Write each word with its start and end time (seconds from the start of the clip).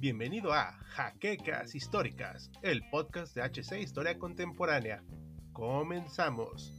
Bienvenido 0.00 0.52
a 0.52 0.72
Jaquecas 0.88 1.76
Históricas, 1.76 2.50
el 2.62 2.82
podcast 2.90 3.36
de 3.36 3.42
HC 3.42 3.80
Historia 3.80 4.18
Contemporánea. 4.18 5.04
Comenzamos. 5.52 6.72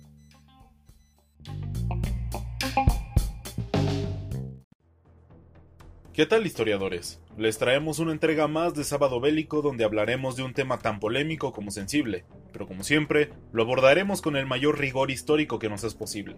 ¿Qué 6.12 6.26
tal 6.26 6.46
historiadores? 6.46 7.22
Les 7.38 7.58
traemos 7.58 8.00
una 8.00 8.12
entrega 8.12 8.50
más 8.50 8.74
de 8.74 8.84
Sábado 8.84 9.22
Bélico 9.22 9.62
donde 9.62 9.86
hablaremos 9.86 10.36
de 10.36 10.44
un 10.44 10.54
tema 10.54 10.80
tan 10.80 11.00
polémico 11.00 11.54
como 11.54 11.72
sensible, 11.72 12.26
pero 12.52 12.68
como 12.68 12.84
siempre, 12.84 13.30
lo 13.54 13.64
abordaremos 13.64 14.22
con 14.22 14.36
el 14.36 14.46
mayor 14.46 14.78
rigor 14.80 15.12
histórico 15.12 15.60
que 15.60 15.70
nos 15.70 15.86
es 15.86 15.96
posible. 15.96 16.36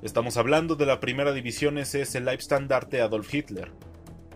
Estamos 0.00 0.36
hablando 0.36 0.76
de 0.76 0.86
la 0.86 1.00
primera 1.00 1.32
división 1.32 1.76
SS 1.76 2.20
Leibstandarte 2.20 3.00
Adolf 3.00 3.34
Hitler, 3.34 3.72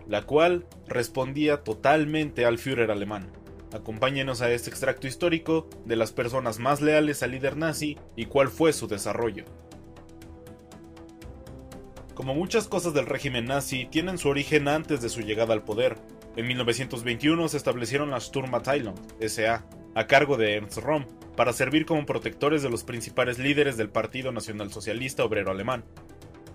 la 0.09 0.23
cual 0.23 0.65
respondía 0.87 1.63
totalmente 1.63 2.45
al 2.45 2.57
Führer 2.57 2.91
alemán. 2.91 3.31
Acompáñenos 3.71 4.41
a 4.41 4.51
este 4.51 4.69
extracto 4.69 5.07
histórico 5.07 5.69
de 5.85 5.95
las 5.95 6.11
personas 6.11 6.59
más 6.59 6.81
leales 6.81 7.23
al 7.23 7.31
líder 7.31 7.55
nazi 7.55 7.97
y 8.17 8.25
cuál 8.25 8.49
fue 8.49 8.73
su 8.73 8.89
desarrollo. 8.89 9.45
Como 12.13 12.35
muchas 12.35 12.67
cosas 12.67 12.93
del 12.93 13.05
régimen 13.05 13.45
nazi, 13.45 13.85
tienen 13.85 14.17
su 14.17 14.27
origen 14.27 14.67
antes 14.67 15.01
de 15.01 15.07
su 15.07 15.21
llegada 15.21 15.53
al 15.53 15.63
poder. 15.63 15.95
En 16.35 16.45
1921 16.45 17.47
se 17.47 17.55
establecieron 17.55 18.11
las 18.11 18.25
Sturmabteilung, 18.25 18.95
SA, 19.21 19.65
a 19.95 20.07
cargo 20.07 20.35
de 20.35 20.55
Ernst 20.55 20.79
Röhm, 20.79 21.05
para 21.35 21.53
servir 21.53 21.85
como 21.85 22.05
protectores 22.05 22.61
de 22.61 22.69
los 22.69 22.83
principales 22.83 23.39
líderes 23.39 23.77
del 23.77 23.89
Partido 23.89 24.31
Nacionalsocialista 24.31 25.23
Obrero 25.23 25.51
Alemán. 25.51 25.83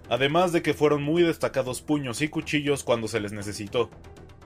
Además 0.09 0.53
de 0.53 0.63
que 0.63 0.75
fueron 0.75 1.03
muy 1.03 1.23
destacados 1.23 1.83
puños 1.83 2.23
y 2.23 2.29
cuchillos 2.29 2.85
cuando 2.85 3.09
se 3.09 3.21
les 3.21 3.33
necesitó. 3.33 3.91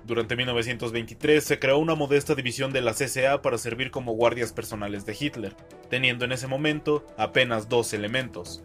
Durante 0.05 0.35
1923 0.35 1.45
se 1.45 1.59
creó 1.59 1.79
una 1.79 1.95
modesta 1.95 2.35
división 2.35 2.73
de 2.73 2.81
la 2.81 2.93
CSA 2.93 3.41
para 3.41 3.59
servir 3.59 3.91
como 3.91 4.15
guardias 4.15 4.53
personales 4.53 5.07
de 5.07 5.17
Hitler, 5.19 5.55
teniendo 5.89 6.25
en 6.25 6.33
ese 6.33 6.49
momento 6.49 7.07
apenas 7.17 7.69
dos 7.69 7.93
elementos, 7.93 8.65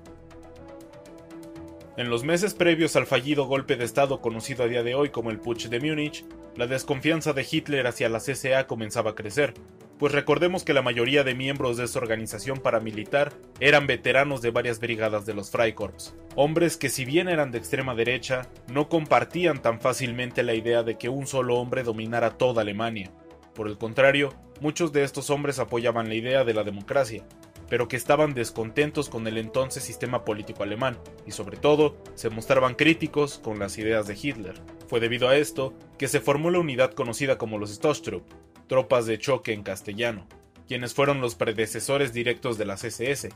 en 1.97 2.11
los 2.11 2.23
meses 2.23 2.53
previos 2.53 2.95
al 2.95 3.07
fallido 3.07 3.45
golpe 3.45 3.75
de 3.75 3.83
Estado 3.83 4.21
conocido 4.21 4.63
a 4.63 4.67
día 4.67 4.83
de 4.83 4.93
hoy 4.93 5.09
como 5.09 5.31
el 5.31 5.39
Putsch 5.39 5.65
de 5.67 5.79
Múnich, 5.79 6.23
la 6.55 6.67
desconfianza 6.67 7.33
de 7.33 7.43
Hitler 7.49 7.87
hacia 7.87 8.07
la 8.07 8.19
CSA 8.19 8.67
comenzaba 8.67 9.11
a 9.11 9.15
crecer, 9.15 9.55
pues 9.99 10.13
recordemos 10.13 10.63
que 10.63 10.73
la 10.73 10.81
mayoría 10.81 11.23
de 11.23 11.33
miembros 11.33 11.77
de 11.77 11.85
esa 11.85 11.99
organización 11.99 12.59
paramilitar 12.59 13.33
eran 13.59 13.87
veteranos 13.87 14.41
de 14.41 14.51
varias 14.51 14.79
brigadas 14.79 15.25
de 15.25 15.33
los 15.33 15.49
Freikorps, 15.49 16.15
hombres 16.35 16.77
que 16.77 16.89
si 16.89 17.03
bien 17.03 17.27
eran 17.27 17.51
de 17.51 17.57
extrema 17.57 17.95
derecha, 17.95 18.47
no 18.71 18.89
compartían 18.89 19.61
tan 19.61 19.79
fácilmente 19.79 20.43
la 20.43 20.53
idea 20.53 20.83
de 20.83 20.97
que 20.97 21.09
un 21.09 21.25
solo 21.25 21.55
hombre 21.55 21.83
dominara 21.83 22.37
toda 22.37 22.61
Alemania. 22.61 23.11
Por 23.55 23.67
el 23.67 23.77
contrario, 23.77 24.33
muchos 24.61 24.93
de 24.93 25.03
estos 25.03 25.31
hombres 25.31 25.57
apoyaban 25.57 26.09
la 26.09 26.15
idea 26.15 26.43
de 26.43 26.53
la 26.53 26.63
democracia, 26.63 27.25
pero 27.67 27.87
que 27.87 27.97
estaban 27.97 28.35
descontentos 28.35 29.09
con 29.09 29.25
el 29.27 29.37
entonces 29.37 29.83
sistema 29.83 30.23
político 30.23 30.61
alemán, 30.61 30.97
y 31.25 31.31
sobre 31.31 31.57
todo 31.57 31.97
se 32.13 32.29
mostraban 32.29 32.75
críticos 32.75 33.39
con 33.39 33.57
las 33.57 33.77
ideas 33.79 34.05
de 34.07 34.17
Hitler. 34.21 34.55
Fue 34.87 34.99
debido 34.99 35.27
a 35.27 35.35
esto 35.35 35.73
que 35.97 36.07
se 36.07 36.21
formó 36.21 36.51
la 36.51 36.59
unidad 36.59 36.93
conocida 36.93 37.37
como 37.37 37.57
los 37.57 37.71
Stoßtrupp, 37.73 38.23
tropas 38.67 39.05
de 39.05 39.17
choque 39.17 39.53
en 39.53 39.63
castellano, 39.63 40.27
quienes 40.67 40.93
fueron 40.93 41.21
los 41.21 41.35
predecesores 41.35 42.13
directos 42.13 42.57
de 42.57 42.65
las 42.65 42.83
SS, 42.83 43.29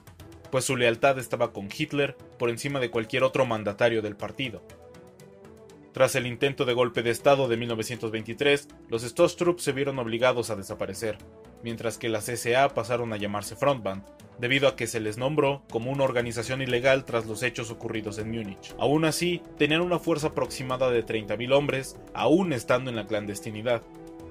pues 0.52 0.66
su 0.66 0.76
lealtad 0.76 1.18
estaba 1.18 1.54
con 1.54 1.70
Hitler 1.76 2.16
por 2.38 2.50
encima 2.50 2.80
de 2.80 2.92
cualquier 2.92 3.24
otro 3.24 3.46
mandatario 3.46 4.02
del 4.02 4.18
partido. 4.18 4.62
Tras 5.94 6.16
el 6.16 6.26
intento 6.26 6.64
de 6.66 6.74
golpe 6.74 7.04
de 7.04 7.10
Estado 7.10 7.48
de 7.48 7.58
1923, 7.58 8.68
los 8.90 9.04
Stoßtrupp 9.04 9.60
se 9.60 9.74
vieron 9.74 10.00
obligados 10.00 10.50
a 10.50 10.56
desaparecer, 10.56 11.18
mientras 11.64 11.98
que 11.98 12.10
las 12.10 12.26
SA 12.26 12.70
pasaron 12.70 13.12
a 13.12 13.18
llamarse 13.18 13.56
Frontband, 13.56 14.04
debido 14.40 14.68
a 14.68 14.76
que 14.76 14.88
se 14.88 15.00
les 15.00 15.18
nombró 15.18 15.64
como 15.70 15.92
una 15.92 16.04
organización 16.04 16.62
ilegal 16.62 17.06
tras 17.06 17.26
los 17.26 17.44
hechos 17.44 17.72
ocurridos 17.72 18.18
en 18.18 18.32
Múnich. 18.32 18.74
Aún 18.80 19.06
así, 19.06 19.42
tenían 19.58 19.82
una 19.82 20.00
fuerza 20.00 20.28
aproximada 20.28 20.90
de 20.90 21.06
30.000 21.06 21.54
hombres, 21.54 21.98
aún 22.14 22.54
estando 22.54 22.90
en 22.90 22.96
la 22.96 23.06
clandestinidad, 23.06 23.84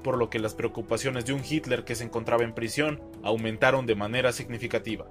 por 0.03 0.19
lo 0.19 0.31
que 0.31 0.39
las 0.39 0.55
preocupaciones 0.55 1.25
de 1.25 1.33
un 1.33 1.43
Hitler 1.49 1.85
que 1.85 1.95
se 1.95 2.05
encontraba 2.05 2.45
en 2.45 2.55
prisión 2.55 3.01
aumentaron 3.23 3.87
de 3.87 3.95
manera 3.95 4.33
significativa. 4.33 5.07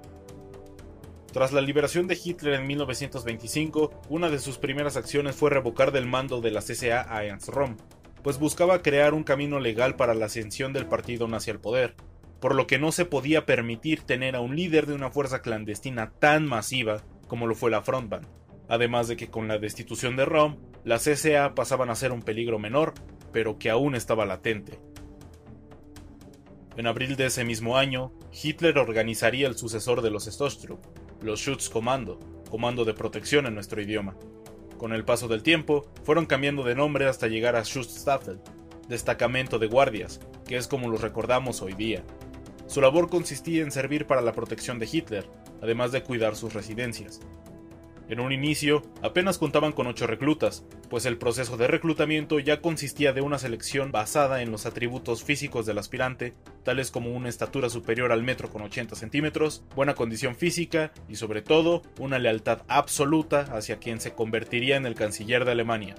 Tras 1.32 1.52
la 1.52 1.60
liberación 1.60 2.08
de 2.08 2.18
Hitler 2.22 2.54
en 2.54 2.66
1925, 2.66 4.02
una 4.08 4.30
de 4.30 4.40
sus 4.40 4.58
primeras 4.58 4.96
acciones 4.96 5.36
fue 5.36 5.50
revocar 5.50 5.92
del 5.92 6.06
mando 6.06 6.40
de 6.40 6.50
la 6.50 6.60
CSA 6.60 7.06
a 7.08 7.24
Ernst 7.24 7.50
Röhm, 7.50 7.76
pues 8.22 8.38
buscaba 8.38 8.82
crear 8.82 9.14
un 9.14 9.22
camino 9.22 9.60
legal 9.60 9.94
para 9.94 10.14
la 10.14 10.26
ascensión 10.26 10.72
del 10.72 10.86
partido 10.86 11.28
nazi 11.28 11.50
al 11.50 11.60
poder, 11.60 11.94
por 12.40 12.54
lo 12.54 12.66
que 12.66 12.78
no 12.78 12.90
se 12.90 13.04
podía 13.04 13.46
permitir 13.46 14.02
tener 14.02 14.34
a 14.34 14.40
un 14.40 14.56
líder 14.56 14.86
de 14.86 14.94
una 14.94 15.10
fuerza 15.10 15.40
clandestina 15.40 16.10
tan 16.18 16.46
masiva 16.46 17.02
como 17.28 17.46
lo 17.46 17.54
fue 17.54 17.70
la 17.70 17.82
Frontband, 17.82 18.26
además 18.68 19.06
de 19.06 19.16
que 19.16 19.28
con 19.28 19.46
la 19.46 19.58
destitución 19.58 20.16
de 20.16 20.26
Röhm, 20.26 20.58
las 20.84 21.04
CSA 21.04 21.54
pasaban 21.54 21.90
a 21.90 21.94
ser 21.94 22.10
un 22.10 22.22
peligro 22.22 22.58
menor, 22.58 22.94
pero 23.32 23.58
que 23.58 23.70
aún 23.70 23.94
estaba 23.94 24.26
latente. 24.26 24.78
En 26.76 26.86
abril 26.86 27.16
de 27.16 27.26
ese 27.26 27.44
mismo 27.44 27.76
año, 27.76 28.12
Hitler 28.32 28.78
organizaría 28.78 29.46
el 29.46 29.56
sucesor 29.56 30.02
de 30.02 30.10
los 30.10 30.24
Stoßtrupp, 30.24 30.84
los 31.22 31.40
Schutzkommando, 31.40 32.18
comando 32.50 32.84
de 32.84 32.94
protección 32.94 33.46
en 33.46 33.54
nuestro 33.54 33.82
idioma. 33.82 34.16
Con 34.78 34.92
el 34.92 35.04
paso 35.04 35.28
del 35.28 35.42
tiempo, 35.42 35.90
fueron 36.04 36.26
cambiando 36.26 36.62
de 36.62 36.74
nombre 36.74 37.06
hasta 37.06 37.26
llegar 37.26 37.56
a 37.56 37.64
Schutzstaffel, 37.64 38.40
destacamento 38.88 39.58
de 39.58 39.66
guardias, 39.66 40.20
que 40.46 40.56
es 40.56 40.68
como 40.68 40.88
los 40.88 41.00
recordamos 41.00 41.60
hoy 41.60 41.74
día. 41.74 42.02
Su 42.66 42.80
labor 42.80 43.10
consistía 43.10 43.62
en 43.62 43.72
servir 43.72 44.06
para 44.06 44.22
la 44.22 44.32
protección 44.32 44.78
de 44.78 44.88
Hitler, 44.90 45.28
además 45.60 45.92
de 45.92 46.02
cuidar 46.02 46.36
sus 46.36 46.54
residencias. 46.54 47.20
En 48.10 48.18
un 48.18 48.32
inicio, 48.32 48.82
apenas 49.02 49.38
contaban 49.38 49.70
con 49.70 49.86
ocho 49.86 50.08
reclutas, 50.08 50.64
pues 50.88 51.06
el 51.06 51.16
proceso 51.16 51.56
de 51.56 51.68
reclutamiento 51.68 52.40
ya 52.40 52.60
consistía 52.60 53.12
de 53.12 53.20
una 53.20 53.38
selección 53.38 53.92
basada 53.92 54.42
en 54.42 54.50
los 54.50 54.66
atributos 54.66 55.22
físicos 55.22 55.64
del 55.64 55.78
aspirante, 55.78 56.34
tales 56.64 56.90
como 56.90 57.12
una 57.12 57.28
estatura 57.28 57.70
superior 57.70 58.10
al 58.10 58.24
metro 58.24 58.50
con 58.50 58.62
80 58.62 58.96
centímetros, 58.96 59.62
buena 59.76 59.94
condición 59.94 60.34
física 60.34 60.92
y 61.08 61.14
sobre 61.14 61.40
todo 61.40 61.82
una 62.00 62.18
lealtad 62.18 62.62
absoluta 62.66 63.42
hacia 63.42 63.78
quien 63.78 64.00
se 64.00 64.12
convertiría 64.12 64.74
en 64.74 64.86
el 64.86 64.96
canciller 64.96 65.44
de 65.44 65.52
Alemania. 65.52 65.94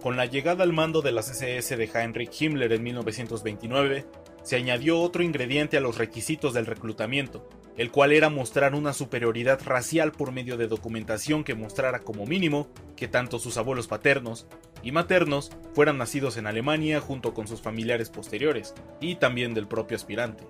Con 0.00 0.16
la 0.16 0.26
llegada 0.26 0.62
al 0.62 0.72
mando 0.72 1.02
de 1.02 1.10
las 1.10 1.30
SS 1.30 1.76
de 1.76 1.90
Heinrich 1.92 2.40
Himmler 2.40 2.72
en 2.74 2.84
1929, 2.84 4.06
se 4.44 4.54
añadió 4.54 5.00
otro 5.00 5.24
ingrediente 5.24 5.76
a 5.76 5.80
los 5.80 5.98
requisitos 5.98 6.54
del 6.54 6.66
reclutamiento, 6.66 7.48
el 7.76 7.90
cual 7.90 8.12
era 8.12 8.30
mostrar 8.30 8.74
una 8.74 8.92
superioridad 8.92 9.60
racial 9.64 10.12
por 10.12 10.32
medio 10.32 10.56
de 10.56 10.68
documentación 10.68 11.44
que 11.44 11.54
mostrara 11.54 12.00
como 12.00 12.26
mínimo 12.26 12.68
que 12.96 13.08
tanto 13.08 13.38
sus 13.38 13.56
abuelos 13.56 13.86
paternos 13.86 14.46
y 14.82 14.92
maternos 14.92 15.50
fueran 15.74 15.98
nacidos 15.98 16.36
en 16.36 16.46
Alemania 16.46 17.00
junto 17.00 17.34
con 17.34 17.46
sus 17.48 17.60
familiares 17.60 18.10
posteriores, 18.10 18.74
y 19.00 19.16
también 19.16 19.54
del 19.54 19.66
propio 19.66 19.96
aspirante. 19.96 20.44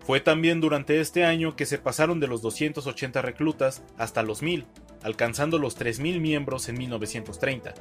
Fue 0.00 0.20
también 0.20 0.60
durante 0.60 1.00
este 1.00 1.24
año 1.24 1.54
que 1.56 1.66
se 1.66 1.78
pasaron 1.78 2.20
de 2.20 2.26
los 2.26 2.42
280 2.42 3.22
reclutas 3.22 3.82
hasta 3.96 4.22
los 4.22 4.42
1000, 4.42 4.66
alcanzando 5.02 5.58
los 5.58 5.76
3000 5.76 6.20
miembros 6.20 6.68
en 6.68 6.78
1930, 6.78 7.74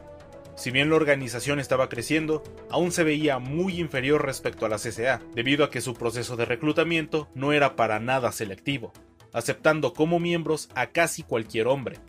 si 0.59 0.72
bien 0.72 0.90
la 0.90 0.97
organización 0.97 1.62
estaba 1.62 1.88
creciendo, 1.88 2.44
aún 2.70 2.92
se 2.92 3.06
veía 3.06 3.40
muy 3.40 3.80
inferior 3.80 4.25
respecto 4.25 4.66
a 4.66 4.70
la 4.70 4.75
CSA, 4.75 5.22
debido 5.34 5.64
a 5.64 5.70
que 5.70 5.80
su 5.80 5.94
proceso 5.94 6.36
de 6.36 6.44
reclutamiento 6.44 7.30
no 7.34 7.53
era 7.53 7.78
para 7.78 8.02
nada 8.02 8.34
selectivo, 8.34 8.92
aceptando 9.31 9.94
como 9.94 10.19
miembros 10.19 10.68
a 10.75 10.88
casi 10.88 11.24
cualquier 11.24 11.68
hombre, 11.68 12.00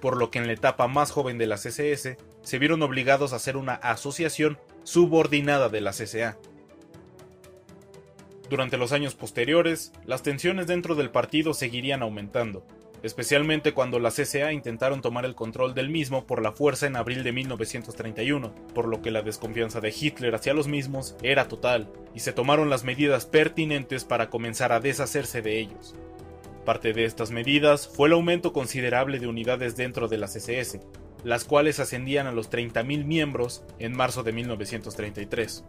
por 0.00 0.16
lo 0.16 0.30
que 0.30 0.38
en 0.38 0.46
la 0.46 0.54
etapa 0.54 0.88
más 0.88 1.10
joven 1.10 1.36
de 1.36 1.48
la 1.48 1.56
CSS 1.56 2.16
se 2.40 2.58
vieron 2.58 2.82
obligados 2.82 3.34
a 3.34 3.36
hacer 3.36 3.58
una 3.58 3.74
asociación 3.74 4.58
subordinada 4.84 5.68
de 5.68 5.82
la 5.82 5.90
CSA. 5.90 6.38
Durante 8.48 8.78
los 8.78 8.92
años 8.92 9.16
posteriores, 9.16 9.92
las 10.06 10.22
tensiones 10.22 10.66
dentro 10.66 10.94
del 10.94 11.10
partido 11.10 11.52
seguirían 11.52 12.00
aumentando, 12.00 12.66
especialmente 13.02 13.72
cuando 13.72 13.98
las 13.98 14.16
CSA 14.16 14.52
intentaron 14.52 15.00
tomar 15.00 15.24
el 15.24 15.34
control 15.34 15.74
del 15.74 15.88
mismo 15.88 16.26
por 16.26 16.42
la 16.42 16.52
fuerza 16.52 16.86
en 16.86 16.96
abril 16.96 17.22
de 17.22 17.32
1931, 17.32 18.54
por 18.74 18.88
lo 18.88 19.02
que 19.02 19.10
la 19.10 19.22
desconfianza 19.22 19.80
de 19.80 19.94
Hitler 19.98 20.34
hacia 20.34 20.54
los 20.54 20.68
mismos 20.68 21.16
era 21.22 21.48
total, 21.48 21.88
y 22.14 22.20
se 22.20 22.32
tomaron 22.32 22.70
las 22.70 22.84
medidas 22.84 23.26
pertinentes 23.26 24.04
para 24.04 24.30
comenzar 24.30 24.72
a 24.72 24.80
deshacerse 24.80 25.42
de 25.42 25.58
ellos. 25.58 25.94
Parte 26.64 26.92
de 26.92 27.04
estas 27.04 27.30
medidas 27.30 27.88
fue 27.88 28.08
el 28.08 28.14
aumento 28.14 28.52
considerable 28.52 29.18
de 29.18 29.26
unidades 29.26 29.76
dentro 29.76 30.08
de 30.08 30.18
las 30.18 30.36
SS, 30.36 30.80
las 31.24 31.44
cuales 31.44 31.80
ascendían 31.80 32.26
a 32.26 32.32
los 32.32 32.50
30.000 32.50 33.04
miembros 33.04 33.64
en 33.78 33.96
marzo 33.96 34.22
de 34.22 34.32
1933. 34.32 35.64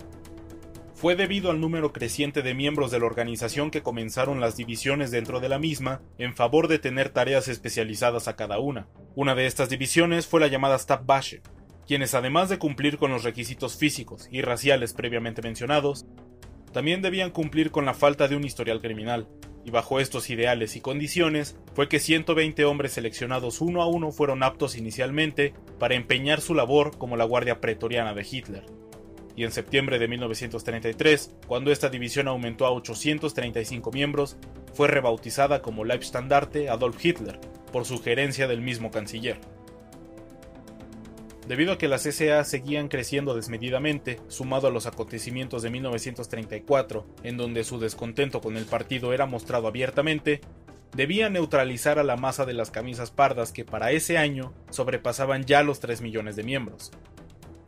Fue 0.99 1.15
debido 1.15 1.49
al 1.49 1.61
número 1.61 1.93
creciente 1.93 2.41
de 2.41 2.53
miembros 2.53 2.91
de 2.91 2.99
la 2.99 3.05
organización 3.05 3.71
que 3.71 3.81
comenzaron 3.81 4.41
las 4.41 4.57
divisiones 4.57 5.11
dentro 5.11 5.39
de 5.39 5.47
la 5.47 5.57
misma 5.57 6.01
en 6.17 6.35
favor 6.35 6.67
de 6.67 6.77
tener 6.77 7.07
tareas 7.07 7.47
especializadas 7.47 8.27
a 8.27 8.35
cada 8.35 8.59
una. 8.59 8.89
Una 9.15 9.33
de 9.33 9.45
estas 9.45 9.69
divisiones 9.69 10.27
fue 10.27 10.41
la 10.41 10.47
llamada 10.47 10.77
Stabbache, 10.77 11.41
quienes 11.87 12.15
además 12.15 12.49
de 12.49 12.59
cumplir 12.59 12.97
con 12.97 13.11
los 13.11 13.23
requisitos 13.23 13.77
físicos 13.77 14.27
y 14.29 14.41
raciales 14.41 14.91
previamente 14.91 15.41
mencionados, 15.41 16.05
también 16.73 17.01
debían 17.01 17.31
cumplir 17.31 17.71
con 17.71 17.85
la 17.85 17.93
falta 17.93 18.27
de 18.27 18.35
un 18.35 18.43
historial 18.43 18.81
criminal, 18.81 19.29
y 19.63 19.71
bajo 19.71 20.01
estos 20.01 20.29
ideales 20.29 20.75
y 20.75 20.81
condiciones 20.81 21.55
fue 21.75 21.87
que 21.87 22.01
120 22.01 22.65
hombres 22.65 22.91
seleccionados 22.91 23.61
uno 23.61 23.81
a 23.81 23.87
uno 23.87 24.11
fueron 24.11 24.43
aptos 24.43 24.75
inicialmente 24.75 25.53
para 25.79 25.95
empeñar 25.95 26.41
su 26.41 26.55
labor 26.55 26.97
como 26.97 27.15
la 27.15 27.23
guardia 27.23 27.61
pretoriana 27.61 28.13
de 28.13 28.27
Hitler. 28.29 28.65
Y 29.39 29.45
en 29.45 29.53
septiembre 29.53 29.99
de 29.99 30.09
1933, 30.09 31.33
cuando 31.47 31.71
esta 31.71 31.87
división 31.87 32.27
aumentó 32.27 32.65
a 32.65 32.71
835 32.71 33.89
miembros, 33.89 34.35
fue 34.73 34.89
rebautizada 34.89 35.61
como 35.61 35.85
Leibstandarte 35.85 36.67
Adolf 36.67 36.97
Hitler, 37.05 37.39
por 37.71 37.85
sugerencia 37.85 38.49
del 38.49 38.59
mismo 38.59 38.91
canciller. 38.91 39.39
Debido 41.47 41.71
a 41.71 41.77
que 41.77 41.87
las 41.87 42.03
SA 42.03 42.43
seguían 42.43 42.89
creciendo 42.89 43.33
desmedidamente, 43.33 44.19
sumado 44.27 44.67
a 44.67 44.71
los 44.71 44.87
acontecimientos 44.87 45.63
de 45.63 45.69
1934, 45.69 47.07
en 47.23 47.37
donde 47.37 47.63
su 47.63 47.79
descontento 47.79 48.41
con 48.41 48.57
el 48.57 48.65
partido 48.65 49.13
era 49.13 49.25
mostrado 49.25 49.69
abiertamente, 49.69 50.41
debía 50.93 51.29
neutralizar 51.29 51.97
a 51.97 52.03
la 52.03 52.17
masa 52.17 52.45
de 52.45 52.53
las 52.53 52.71
camisas 52.71 53.09
pardas 53.09 53.53
que 53.53 53.63
para 53.63 53.91
ese 53.91 54.17
año 54.17 54.53
sobrepasaban 54.69 55.45
ya 55.45 55.63
los 55.63 55.79
3 55.79 56.01
millones 56.01 56.35
de 56.35 56.43
miembros. 56.43 56.91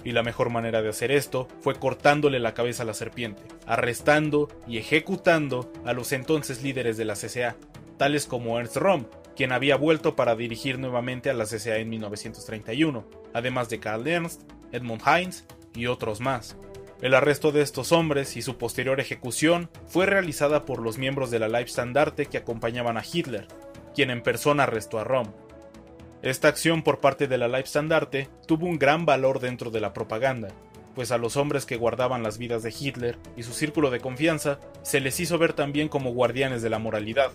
Y 0.03 0.12
la 0.12 0.24
mejor 0.24 0.50
manera 0.50 0.81
de 0.81 0.89
hacer 0.89 1.12
esto 1.12 1.48
fue 1.62 1.75
cortándole 1.75 2.39
la 2.39 2.53
cabeza 2.53 2.83
a 2.83 2.86
la 2.86 2.94
serpiente, 2.94 3.44
arrestando 3.65 4.50
y 4.68 4.77
ejecutando 4.77 5.71
a 5.86 5.94
los 5.94 6.12
entonces 6.12 6.63
líderes 6.63 6.98
de 6.98 7.06
la 7.06 7.13
CSA, 7.13 7.56
tales 7.98 8.25
como 8.25 8.59
Ernst 8.59 8.77
Röhm, 8.77 9.06
quien 9.36 9.51
había 9.51 9.75
vuelto 9.75 10.15
para 10.15 10.36
dirigir 10.36 10.80
nuevamente 10.80 11.30
a 11.30 11.33
la 11.33 11.45
CSA 11.45 11.77
en 11.77 11.89
1931, 11.89 13.06
además 13.33 13.69
de 13.69 13.80
Karl 13.80 14.07
Ernst, 14.07 14.42
Edmund 14.71 15.01
Heinz 15.06 15.45
y 15.75 15.88
otros 15.88 16.19
más. 16.19 16.57
El 17.01 17.15
arresto 17.15 17.51
de 17.51 17.62
estos 17.62 17.92
hombres 17.92 18.38
y 18.38 18.44
su 18.44 18.57
posterior 18.57 19.00
ejecución 19.00 19.69
fue 19.88 20.06
realizada 20.06 20.65
por 20.65 20.81
los 20.81 21.00
miembros 21.00 21.31
de 21.31 21.39
la 21.39 21.48
Leibstandarte 21.48 22.27
que 22.27 22.38
acompañaban 22.38 22.98
a 22.98 23.03
Hitler, 23.03 23.48
quien 23.95 24.12
en 24.12 24.21
persona 24.21 24.63
arrestó 24.63 25.00
a 25.00 25.03
Rom. 25.03 25.33
Esta 26.24 26.50
acción 26.50 26.84
por 26.84 27.00
parte 27.00 27.28
de 27.28 27.40
la 27.40 27.48
Leibstandarte 27.48 28.30
tuvo 28.46 28.68
un 28.68 28.78
gran 28.78 29.08
valor 29.08 29.40
dentro 29.40 29.72
de 29.72 29.80
la 29.80 29.92
propaganda, 29.92 30.50
pues 30.94 31.12
a 31.12 31.18
los 31.18 31.36
hombres 31.36 31.66
que 31.66 31.78
guardaban 31.78 32.22
las 32.22 32.38
vidas 32.38 32.62
de 32.62 32.74
Hitler 32.78 33.18
y 33.36 33.42
su 33.42 33.54
círculo 33.54 33.90
de 33.90 34.00
confianza 34.00 34.60
se 34.84 35.00
les 35.00 35.20
hizo 35.20 35.40
ver 35.40 35.54
también 35.54 35.90
como 35.90 36.14
guardianes 36.14 36.62
de 36.62 36.70
la 36.70 36.78
moralidad, 36.78 37.32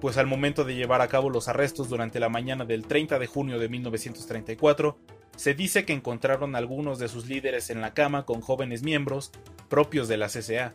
pues 0.00 0.16
al 0.16 0.28
momento 0.28 0.64
de 0.64 0.76
llevar 0.76 1.00
a 1.00 1.08
cabo 1.08 1.28
los 1.28 1.48
arrestos 1.48 1.88
durante 1.88 2.20
la 2.20 2.28
mañana 2.28 2.64
del 2.64 2.86
30 2.86 3.18
de 3.18 3.26
junio 3.26 3.58
de 3.58 3.68
1934, 3.68 4.96
se 5.36 5.54
dice 5.54 5.84
que 5.84 5.92
encontraron 5.92 6.54
algunos 6.54 7.00
de 7.00 7.08
sus 7.08 7.26
líderes 7.26 7.68
en 7.70 7.80
la 7.80 7.94
cama 7.94 8.26
con 8.26 8.42
jóvenes 8.42 8.84
miembros 8.84 9.32
propios 9.68 10.06
de 10.06 10.18
la 10.18 10.28
CCA, 10.28 10.74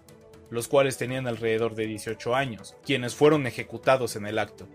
los 0.50 0.68
cuales 0.68 0.98
tenían 0.98 1.26
alrededor 1.26 1.76
de 1.76 1.88
18 1.88 2.36
años, 2.36 2.76
quienes 2.86 3.16
fueron 3.16 3.48
ejecutados 3.48 4.18
en 4.18 4.26
el 4.26 4.40
acto. 4.40 4.68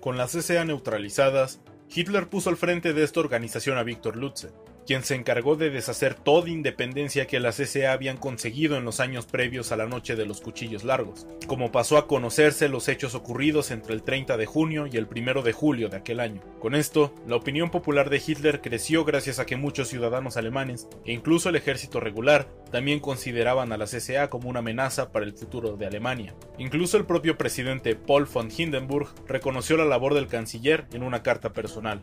Con 0.00 0.16
las 0.16 0.36
CCA 0.36 0.64
neutralizadas, 0.64 1.60
Hitler 1.94 2.28
puso 2.28 2.50
al 2.50 2.56
frente 2.56 2.92
de 2.92 3.02
esta 3.02 3.20
organización 3.20 3.78
a 3.78 3.82
Víctor 3.82 4.16
Lutze, 4.16 4.50
quien 4.88 5.04
se 5.04 5.14
encargó 5.14 5.54
de 5.54 5.68
deshacer 5.68 6.14
toda 6.14 6.48
independencia 6.48 7.26
que 7.26 7.40
las 7.40 7.56
SA 7.56 7.92
habían 7.92 8.16
conseguido 8.16 8.78
en 8.78 8.86
los 8.86 9.00
años 9.00 9.26
previos 9.26 9.70
a 9.70 9.76
la 9.76 9.84
noche 9.84 10.16
de 10.16 10.24
los 10.24 10.40
cuchillos 10.40 10.82
largos, 10.82 11.26
como 11.46 11.70
pasó 11.70 11.98
a 11.98 12.06
conocerse 12.06 12.70
los 12.70 12.88
hechos 12.88 13.14
ocurridos 13.14 13.70
entre 13.70 13.92
el 13.92 14.02
30 14.02 14.38
de 14.38 14.46
junio 14.46 14.86
y 14.90 14.96
el 14.96 15.06
1 15.06 15.42
de 15.42 15.52
julio 15.52 15.90
de 15.90 15.98
aquel 15.98 16.20
año. 16.20 16.40
Con 16.58 16.74
esto, 16.74 17.14
la 17.26 17.36
opinión 17.36 17.70
popular 17.70 18.08
de 18.08 18.22
Hitler 18.26 18.62
creció 18.62 19.04
gracias 19.04 19.38
a 19.38 19.44
que 19.44 19.56
muchos 19.56 19.88
ciudadanos 19.88 20.38
alemanes, 20.38 20.88
e 21.04 21.12
incluso 21.12 21.50
el 21.50 21.56
ejército 21.56 22.00
regular, 22.00 22.48
también 22.72 22.98
consideraban 22.98 23.72
a 23.72 23.76
las 23.76 23.90
SA 23.90 24.30
como 24.30 24.48
una 24.48 24.60
amenaza 24.60 25.12
para 25.12 25.26
el 25.26 25.34
futuro 25.34 25.76
de 25.76 25.84
Alemania. 25.84 26.34
Incluso 26.56 26.96
el 26.96 27.04
propio 27.04 27.36
presidente 27.36 27.94
Paul 27.94 28.24
von 28.24 28.48
Hindenburg 28.50 29.08
reconoció 29.26 29.76
la 29.76 29.84
labor 29.84 30.14
del 30.14 30.28
canciller 30.28 30.86
en 30.94 31.02
una 31.02 31.22
carta 31.22 31.52
personal. 31.52 32.00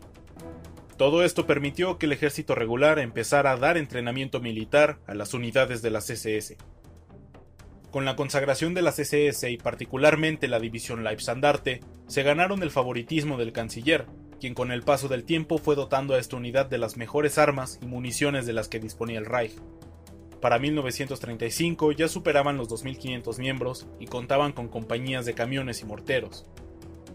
Todo 0.96 1.22
esto 1.22 1.46
permitió 1.46 1.98
que 1.98 2.06
el 2.06 2.12
ejército 2.12 2.54
regular 2.54 2.98
empezara 2.98 3.52
a 3.52 3.56
dar 3.58 3.76
entrenamiento 3.76 4.40
militar 4.40 4.98
a 5.06 5.14
las 5.14 5.34
unidades 5.34 5.82
de 5.82 5.90
la 5.90 5.98
CSS. 5.98 6.56
Con 7.90 8.06
la 8.06 8.16
consagración 8.16 8.72
de 8.72 8.80
la 8.80 8.92
CSS 8.92 9.44
y 9.50 9.58
particularmente 9.58 10.48
la 10.48 10.58
división 10.58 11.04
Leibstandarte, 11.04 11.80
se 12.06 12.22
ganaron 12.22 12.62
el 12.62 12.70
favoritismo 12.70 13.36
del 13.36 13.52
canciller, 13.52 14.06
quien 14.40 14.54
con 14.54 14.72
el 14.72 14.82
paso 14.82 15.08
del 15.08 15.24
tiempo 15.24 15.58
fue 15.58 15.76
dotando 15.76 16.14
a 16.14 16.18
esta 16.18 16.36
unidad 16.36 16.64
de 16.64 16.78
las 16.78 16.96
mejores 16.96 17.36
armas 17.36 17.78
y 17.82 17.86
municiones 17.86 18.46
de 18.46 18.54
las 18.54 18.68
que 18.68 18.80
disponía 18.80 19.18
el 19.18 19.26
Reich. 19.26 19.54
Para 20.40 20.58
1935 20.58 21.92
ya 21.92 22.08
superaban 22.08 22.56
los 22.56 22.68
2.500 22.68 23.38
miembros 23.38 23.86
y 24.00 24.06
contaban 24.06 24.52
con 24.52 24.68
compañías 24.68 25.26
de 25.26 25.34
camiones 25.34 25.82
y 25.82 25.84
morteros. 25.84 26.46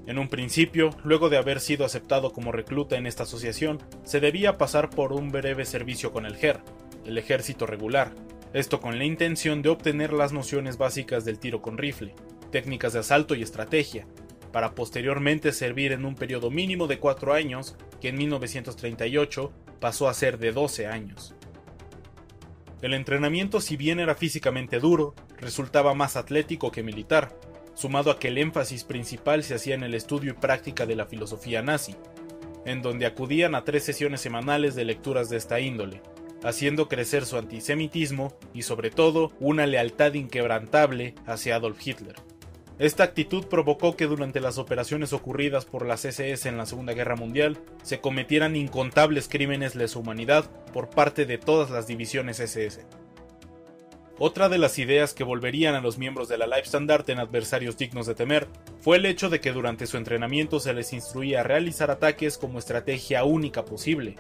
En 0.08 0.18
un 0.18 0.30
principio, 0.30 0.90
luego 1.04 1.30
de 1.30 1.38
haber 1.38 1.60
sido 1.60 1.86
aceptado 1.86 2.32
como 2.32 2.52
recluta 2.52 2.98
en 2.98 3.06
esta 3.06 3.24
asociación, 3.24 3.80
se 4.04 4.20
debía 4.20 4.58
pasar 4.58 4.90
por 4.90 5.14
un 5.14 5.30
breve 5.30 5.66
servicio 5.66 6.12
con 6.12 6.26
el 6.26 6.36
GER, 6.36 6.60
el 7.06 7.18
ejército 7.18 7.68
regular, 7.68 8.14
esto 8.54 8.82
con 8.82 8.98
la 8.98 9.06
intención 9.06 9.62
de 9.62 9.70
obtener 9.70 10.12
las 10.12 10.34
nociones 10.34 10.78
básicas 10.78 11.24
del 11.24 11.40
tiro 11.40 11.62
con 11.62 11.78
rifle, 11.78 12.16
técnicas 12.52 12.94
de 12.94 13.00
asalto 13.00 13.36
y 13.36 13.44
estrategia, 13.44 14.08
para 14.52 14.76
posteriormente 14.76 15.52
servir 15.54 15.92
en 15.94 16.04
un 16.04 16.16
periodo 16.16 16.50
mínimo 16.52 16.88
de 16.88 17.00
cuatro 17.00 17.34
años, 17.34 17.78
que 18.02 18.10
en 18.10 18.18
1938 18.18 19.54
pasó 19.80 20.10
a 20.10 20.14
ser 20.14 20.38
de 20.38 20.52
12 20.52 20.88
años. 20.88 21.36
El 22.82 22.94
entrenamiento, 22.94 23.62
si 23.62 23.78
bien 23.78 24.00
era 24.00 24.16
físicamente 24.16 24.80
duro, 24.80 25.14
resultaba 25.38 25.94
más 25.94 26.18
atlético 26.18 26.72
que 26.72 26.84
militar, 26.84 27.34
sumado 27.74 28.12
a 28.12 28.20
que 28.20 28.30
el 28.30 28.38
énfasis 28.38 28.84
principal 28.84 29.44
se 29.44 29.56
hacía 29.56 29.76
en 29.76 29.84
el 29.84 29.94
estudio 29.94 30.32
y 30.32 30.36
práctica 30.36 30.86
de 30.86 30.96
la 30.96 31.06
filosofía 31.06 31.62
nazi, 31.62 31.96
en 32.66 32.82
donde 32.82 33.06
acudían 33.06 33.56
a 33.56 33.64
tres 33.64 33.84
sesiones 33.84 34.22
semanales 34.22 34.76
de 34.76 34.86
lecturas 34.86 35.30
de 35.30 35.38
esta 35.38 35.60
índole, 35.60 36.02
haciendo 36.44 36.88
crecer 36.88 37.26
su 37.26 37.38
antisemitismo 37.38 38.34
y 38.54 38.64
sobre 38.64 38.90
todo 38.90 39.32
una 39.40 39.66
lealtad 39.66 40.14
inquebrantable 40.14 41.16
hacia 41.26 41.56
Adolf 41.56 41.86
Hitler. 41.86 42.16
Esta 42.80 43.04
actitud 43.04 43.46
provocó 43.46 43.96
que 43.96 44.08
durante 44.08 44.40
las 44.40 44.58
operaciones 44.58 45.14
ocurridas 45.14 45.66
por 45.66 45.86
las 45.86 46.04
SS 46.04 46.50
en 46.50 46.58
la 46.58 46.66
Segunda 46.66 46.94
Guerra 46.94 47.16
Mundial 47.16 47.60
se 47.84 48.00
cometieran 48.00 48.56
incontables 48.56 49.28
crímenes 49.28 49.76
lesa 49.76 50.00
humanidad 50.00 50.50
por 50.74 50.90
parte 50.90 51.26
de 51.26 51.38
todas 51.38 51.70
las 51.70 51.86
divisiones 51.86 52.40
SS. 52.40 52.84
Otra 54.24 54.50
de 54.50 54.60
las 54.60 54.78
ideas 54.78 55.16
que 55.16 55.24
volverían 55.24 55.74
a 55.74 55.82
los 55.82 55.98
miembros 55.98 56.28
de 56.30 56.38
la 56.38 56.46
Leibstandarte 56.46 57.12
en 57.12 57.18
adversarios 57.18 57.76
dignos 57.76 58.06
de 58.06 58.14
temer 58.14 58.48
fue 58.80 58.98
el 58.98 59.08
hecho 59.08 59.32
de 59.32 59.42
que 59.42 59.52
durante 59.52 59.88
su 59.88 59.98
entrenamiento 59.98 60.60
se 60.60 60.76
les 60.76 60.94
instruía 60.94 61.40
a 61.40 61.44
realizar 61.44 61.90
ataques 61.90 62.38
como 62.38 62.60
estrategia 62.60 63.24
única 63.24 63.66
posible, 63.66 64.18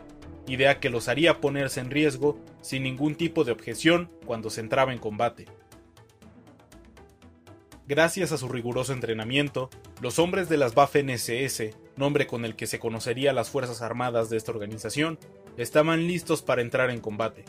idea 0.48 0.80
que 0.80 0.90
los 0.90 1.08
haría 1.08 1.40
ponerse 1.40 1.82
en 1.82 1.92
riesgo 1.92 2.40
sin 2.62 2.82
ningún 2.82 3.14
tipo 3.14 3.44
de 3.44 3.52
objeción 3.52 4.10
cuando 4.26 4.50
se 4.50 4.62
entraba 4.62 4.92
en 4.92 4.98
combate. 4.98 5.46
Gracias 7.88 8.32
a 8.32 8.40
su 8.40 8.50
riguroso 8.50 8.94
entrenamiento, 8.94 9.70
los 10.02 10.18
hombres 10.18 10.50
de 10.50 10.58
las 10.58 10.74
Waffen-SS, 10.74 11.76
nombre 11.96 12.26
con 12.26 12.44
el 12.44 12.56
que 12.56 12.66
se 12.66 12.80
conocería 12.80 13.34
las 13.34 13.52
Fuerzas 13.52 13.84
Armadas 13.84 14.32
de 14.32 14.38
esta 14.38 14.52
organización, 14.52 15.20
estaban 15.58 16.08
listos 16.08 16.42
para 16.42 16.64
entrar 16.64 16.90
en 16.90 17.02
combate 17.02 17.46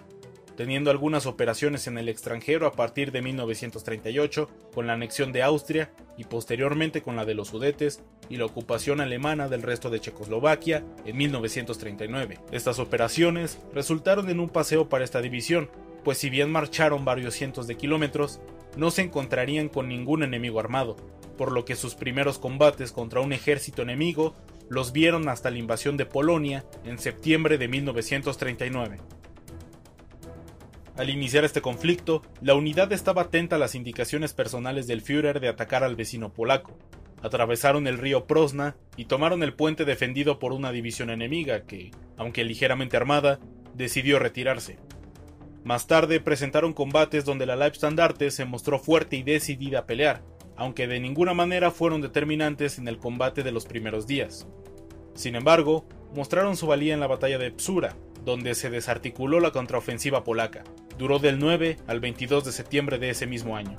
teniendo 0.56 0.90
algunas 0.90 1.26
operaciones 1.26 1.86
en 1.86 1.98
el 1.98 2.08
extranjero 2.08 2.66
a 2.66 2.72
partir 2.72 3.12
de 3.12 3.22
1938 3.22 4.48
con 4.74 4.86
la 4.86 4.94
anexión 4.94 5.32
de 5.32 5.42
Austria 5.42 5.92
y 6.16 6.24
posteriormente 6.24 7.02
con 7.02 7.16
la 7.16 7.24
de 7.24 7.34
los 7.34 7.48
Sudetes 7.48 8.02
y 8.28 8.36
la 8.36 8.44
ocupación 8.44 9.00
alemana 9.00 9.48
del 9.48 9.62
resto 9.62 9.90
de 9.90 10.00
Checoslovaquia 10.00 10.84
en 11.04 11.16
1939. 11.16 12.38
Estas 12.50 12.78
operaciones 12.78 13.58
resultaron 13.72 14.28
en 14.30 14.40
un 14.40 14.48
paseo 14.48 14.88
para 14.88 15.04
esta 15.04 15.20
división, 15.20 15.70
pues 16.04 16.18
si 16.18 16.30
bien 16.30 16.50
marcharon 16.50 17.04
varios 17.04 17.34
cientos 17.34 17.66
de 17.66 17.76
kilómetros, 17.76 18.40
no 18.76 18.90
se 18.90 19.02
encontrarían 19.02 19.68
con 19.68 19.88
ningún 19.88 20.22
enemigo 20.22 20.60
armado, 20.60 20.96
por 21.36 21.52
lo 21.52 21.64
que 21.64 21.76
sus 21.76 21.94
primeros 21.94 22.38
combates 22.38 22.92
contra 22.92 23.20
un 23.20 23.32
ejército 23.32 23.82
enemigo 23.82 24.34
los 24.68 24.92
vieron 24.92 25.28
hasta 25.28 25.50
la 25.50 25.58
invasión 25.58 25.96
de 25.96 26.06
Polonia 26.06 26.64
en 26.84 26.98
septiembre 26.98 27.58
de 27.58 27.68
1939. 27.68 28.98
Al 30.96 31.08
iniciar 31.08 31.44
este 31.44 31.62
conflicto, 31.62 32.22
la 32.42 32.54
unidad 32.54 32.92
estaba 32.92 33.22
atenta 33.22 33.56
a 33.56 33.58
las 33.58 33.74
indicaciones 33.74 34.34
personales 34.34 34.86
del 34.86 35.00
Führer 35.00 35.40
de 35.40 35.48
atacar 35.48 35.84
al 35.84 35.96
vecino 35.96 36.34
polaco. 36.34 36.76
Atravesaron 37.22 37.86
el 37.86 37.96
río 37.96 38.26
Prosna 38.26 38.76
y 38.96 39.06
tomaron 39.06 39.42
el 39.42 39.54
puente 39.54 39.86
defendido 39.86 40.38
por 40.38 40.52
una 40.52 40.70
división 40.70 41.08
enemiga 41.08 41.62
que, 41.62 41.92
aunque 42.18 42.44
ligeramente 42.44 42.98
armada, 42.98 43.40
decidió 43.74 44.18
retirarse. 44.18 44.78
Más 45.64 45.86
tarde 45.86 46.20
presentaron 46.20 46.74
combates 46.74 47.24
donde 47.24 47.46
la 47.46 47.56
Leibstandarte 47.56 48.30
se 48.30 48.44
mostró 48.44 48.78
fuerte 48.78 49.16
y 49.16 49.22
decidida 49.22 49.80
a 49.80 49.86
pelear, 49.86 50.22
aunque 50.56 50.88
de 50.88 51.00
ninguna 51.00 51.32
manera 51.32 51.70
fueron 51.70 52.02
determinantes 52.02 52.78
en 52.78 52.86
el 52.86 52.98
combate 52.98 53.42
de 53.42 53.52
los 53.52 53.64
primeros 53.64 54.06
días. 54.06 54.46
Sin 55.14 55.36
embargo, 55.36 55.86
mostraron 56.14 56.56
su 56.56 56.66
valía 56.66 56.92
en 56.92 57.00
la 57.00 57.06
batalla 57.06 57.38
de 57.38 57.54
Psura, 57.56 57.96
donde 58.24 58.54
se 58.54 58.70
desarticuló 58.70 59.40
la 59.40 59.52
contraofensiva 59.52 60.24
polaca. 60.24 60.64
Duró 61.02 61.18
del 61.18 61.40
9 61.40 61.78
al 61.88 61.98
22 61.98 62.44
de 62.44 62.52
septiembre 62.52 62.96
de 63.00 63.10
ese 63.10 63.26
mismo 63.26 63.56
año. 63.56 63.74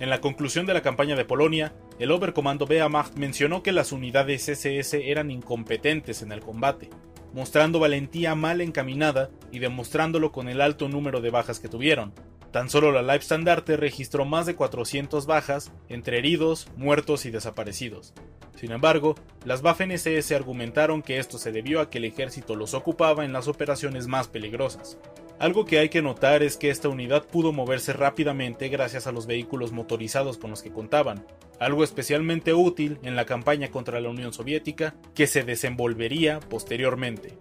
En 0.00 0.10
la 0.10 0.20
conclusión 0.20 0.66
de 0.66 0.74
la 0.74 0.82
campaña 0.82 1.14
de 1.14 1.24
Polonia, 1.24 1.72
el 2.00 2.10
Oberkommando 2.10 2.64
Wehrmacht 2.64 3.16
mencionó 3.16 3.62
que 3.62 3.70
las 3.70 3.92
unidades 3.92 4.48
SS 4.48 5.08
eran 5.08 5.30
incompetentes 5.30 6.20
en 6.22 6.32
el 6.32 6.40
combate, 6.40 6.90
mostrando 7.32 7.78
valentía 7.78 8.34
mal 8.34 8.60
encaminada 8.60 9.30
y 9.52 9.60
demostrándolo 9.60 10.32
con 10.32 10.48
el 10.48 10.62
alto 10.62 10.88
número 10.88 11.20
de 11.20 11.30
bajas 11.30 11.60
que 11.60 11.68
tuvieron. 11.68 12.12
Tan 12.50 12.70
solo 12.70 12.90
la 12.90 13.02
Leibstandarte 13.02 13.76
registró 13.76 14.24
más 14.24 14.46
de 14.46 14.56
400 14.56 15.26
bajas 15.26 15.70
entre 15.88 16.18
heridos, 16.18 16.66
muertos 16.76 17.24
y 17.24 17.30
desaparecidos. 17.30 18.14
Sin 18.58 18.72
embargo, 18.72 19.14
las 19.44 19.62
Waffen-SS 19.62 20.34
argumentaron 20.34 21.00
que 21.00 21.18
esto 21.18 21.38
se 21.38 21.52
debió 21.52 21.80
a 21.80 21.90
que 21.90 21.98
el 21.98 22.06
ejército 22.06 22.56
los 22.56 22.74
ocupaba 22.74 23.24
en 23.24 23.32
las 23.32 23.46
operaciones 23.46 24.08
más 24.08 24.26
peligrosas. 24.26 24.98
Algo 25.38 25.64
que 25.64 25.78
hay 25.78 25.90
que 25.90 26.02
notar 26.02 26.42
es 26.42 26.56
que 26.56 26.68
esta 26.68 26.88
unidad 26.88 27.24
pudo 27.24 27.52
moverse 27.52 27.92
rápidamente 27.92 28.68
gracias 28.68 29.06
a 29.06 29.12
los 29.12 29.28
vehículos 29.28 29.70
motorizados 29.70 30.38
con 30.38 30.50
los 30.50 30.62
que 30.62 30.72
contaban, 30.72 31.24
algo 31.60 31.84
especialmente 31.84 32.52
útil 32.52 32.98
en 33.04 33.14
la 33.14 33.26
campaña 33.26 33.70
contra 33.70 34.00
la 34.00 34.08
Unión 34.08 34.32
Soviética 34.32 34.96
que 35.14 35.28
se 35.28 35.44
desenvolvería 35.44 36.40
posteriormente. 36.40 37.38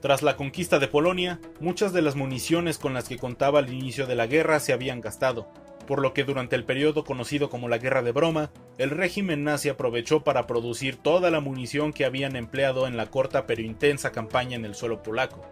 Tras 0.00 0.22
la 0.22 0.36
conquista 0.36 0.80
de 0.80 0.88
Polonia, 0.88 1.38
muchas 1.60 1.92
de 1.92 2.02
las 2.02 2.16
municiones 2.16 2.76
con 2.76 2.92
las 2.92 3.08
que 3.08 3.18
contaba 3.18 3.60
al 3.60 3.72
inicio 3.72 4.08
de 4.08 4.16
la 4.16 4.26
guerra 4.26 4.58
se 4.58 4.72
habían 4.72 5.00
gastado, 5.00 5.46
por 5.92 6.00
lo 6.00 6.14
que 6.14 6.24
durante 6.24 6.56
el 6.56 6.64
periodo 6.64 7.04
conocido 7.04 7.50
como 7.50 7.68
la 7.68 7.76
Guerra 7.76 8.00
de 8.00 8.12
Broma, 8.12 8.50
el 8.78 8.88
régimen 8.88 9.44
nazi 9.44 9.68
aprovechó 9.68 10.24
para 10.24 10.46
producir 10.46 10.96
toda 10.96 11.30
la 11.30 11.40
munición 11.40 11.92
que 11.92 12.06
habían 12.06 12.34
empleado 12.34 12.86
en 12.86 12.96
la 12.96 13.10
corta 13.10 13.46
pero 13.46 13.60
intensa 13.60 14.10
campaña 14.10 14.56
en 14.56 14.64
el 14.64 14.74
suelo 14.74 15.02
polaco. 15.02 15.44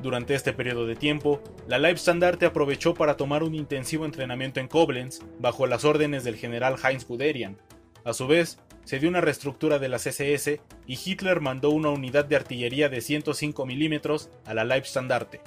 Durante 0.00 0.36
este 0.36 0.52
periodo 0.52 0.86
de 0.86 0.94
tiempo, 0.94 1.42
la 1.66 1.80
Leibstandarte 1.80 2.46
aprovechó 2.46 2.94
para 2.94 3.16
tomar 3.16 3.42
un 3.42 3.56
intensivo 3.56 4.04
entrenamiento 4.04 4.60
en 4.60 4.68
Koblenz 4.68 5.18
bajo 5.40 5.66
las 5.66 5.84
órdenes 5.84 6.22
del 6.22 6.36
general 6.36 6.76
Heinz 6.80 7.04
Guderian. 7.04 7.58
A 8.04 8.12
su 8.12 8.28
vez, 8.28 8.60
se 8.84 9.00
dio 9.00 9.08
una 9.08 9.20
reestructura 9.20 9.80
de 9.80 9.88
las 9.88 10.06
SS 10.06 10.60
y 10.86 10.96
Hitler 11.04 11.40
mandó 11.40 11.70
una 11.70 11.90
unidad 11.90 12.24
de 12.24 12.36
artillería 12.36 12.88
de 12.88 13.00
105 13.00 13.66
milímetros 13.66 14.30
a 14.46 14.54
la 14.54 14.62
Leibstandarte. 14.62 15.40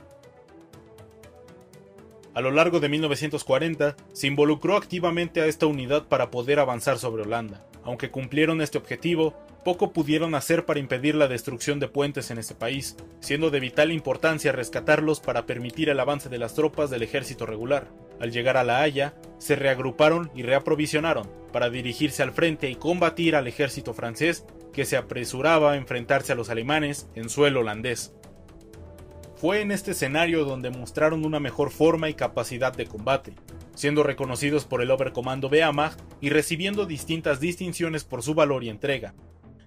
A 2.36 2.42
lo 2.42 2.52
largo 2.52 2.82
de 2.82 2.90
1940, 2.90 3.96
se 4.12 4.28
involucró 4.28 4.76
activamente 4.76 5.40
a 5.40 5.46
esta 5.46 5.68
unidad 5.68 6.10
para 6.10 6.32
poder 6.32 6.60
avanzar 6.60 7.00
sobre 7.00 7.24
Holanda. 7.24 7.66
Aunque 7.86 8.12
cumplieron 8.12 8.62
este 8.62 8.78
objetivo, 8.78 9.34
poco 9.64 9.94
pudieron 9.94 10.36
hacer 10.36 10.66
para 10.66 10.82
impedir 10.82 11.16
la 11.16 11.30
destrucción 11.30 11.80
de 11.80 11.88
puentes 11.88 12.32
en 12.32 12.38
ese 12.38 12.54
país, 12.54 12.98
siendo 13.22 13.52
de 13.52 13.62
vital 13.62 13.90
importancia 13.90 14.52
rescatarlos 14.52 15.22
para 15.22 15.46
permitir 15.46 15.88
el 15.88 15.98
avance 15.98 16.28
de 16.28 16.38
las 16.38 16.56
tropas 16.56 16.90
del 16.90 17.04
ejército 17.04 17.46
regular. 17.46 17.88
Al 18.20 18.34
llegar 18.34 18.58
a 18.58 18.66
La 18.66 18.82
Haya, 18.82 19.14
se 19.38 19.56
reagruparon 19.56 20.30
y 20.36 20.44
reaprovisionaron 20.44 21.32
para 21.54 21.70
dirigirse 21.70 22.22
al 22.22 22.34
frente 22.34 22.70
y 22.70 22.76
combatir 22.76 23.38
al 23.38 23.48
ejército 23.48 23.94
francés 23.94 24.46
que 24.74 24.84
se 24.84 24.98
apresuraba 24.98 25.72
a 25.72 25.78
enfrentarse 25.78 26.34
a 26.34 26.36
los 26.36 26.50
alemanes 26.50 27.08
en 27.16 27.30
suelo 27.30 27.62
holandés. 27.62 28.14
Fue 29.36 29.60
en 29.62 29.72
este 29.72 29.92
escenario 29.92 30.46
donde 30.46 30.70
mostraron 30.70 31.26
una 31.26 31.42
mejor 31.42 31.70
forma 31.70 32.10
y 32.10 32.14
capacidad 32.14 32.74
de 32.74 32.86
combate, 32.86 33.34
siendo 33.76 34.02
reconocidos 34.02 34.64
por 34.64 34.82
el 34.82 34.92
Oberkommando 34.92 35.50
Wehrmacht 35.50 36.00
y 36.22 36.30
recibiendo 36.30 36.86
distintas 36.86 37.42
distinciones 37.42 38.06
por 38.06 38.24
su 38.24 38.34
valor 38.34 38.64
y 38.64 38.70
entrega. 38.70 39.14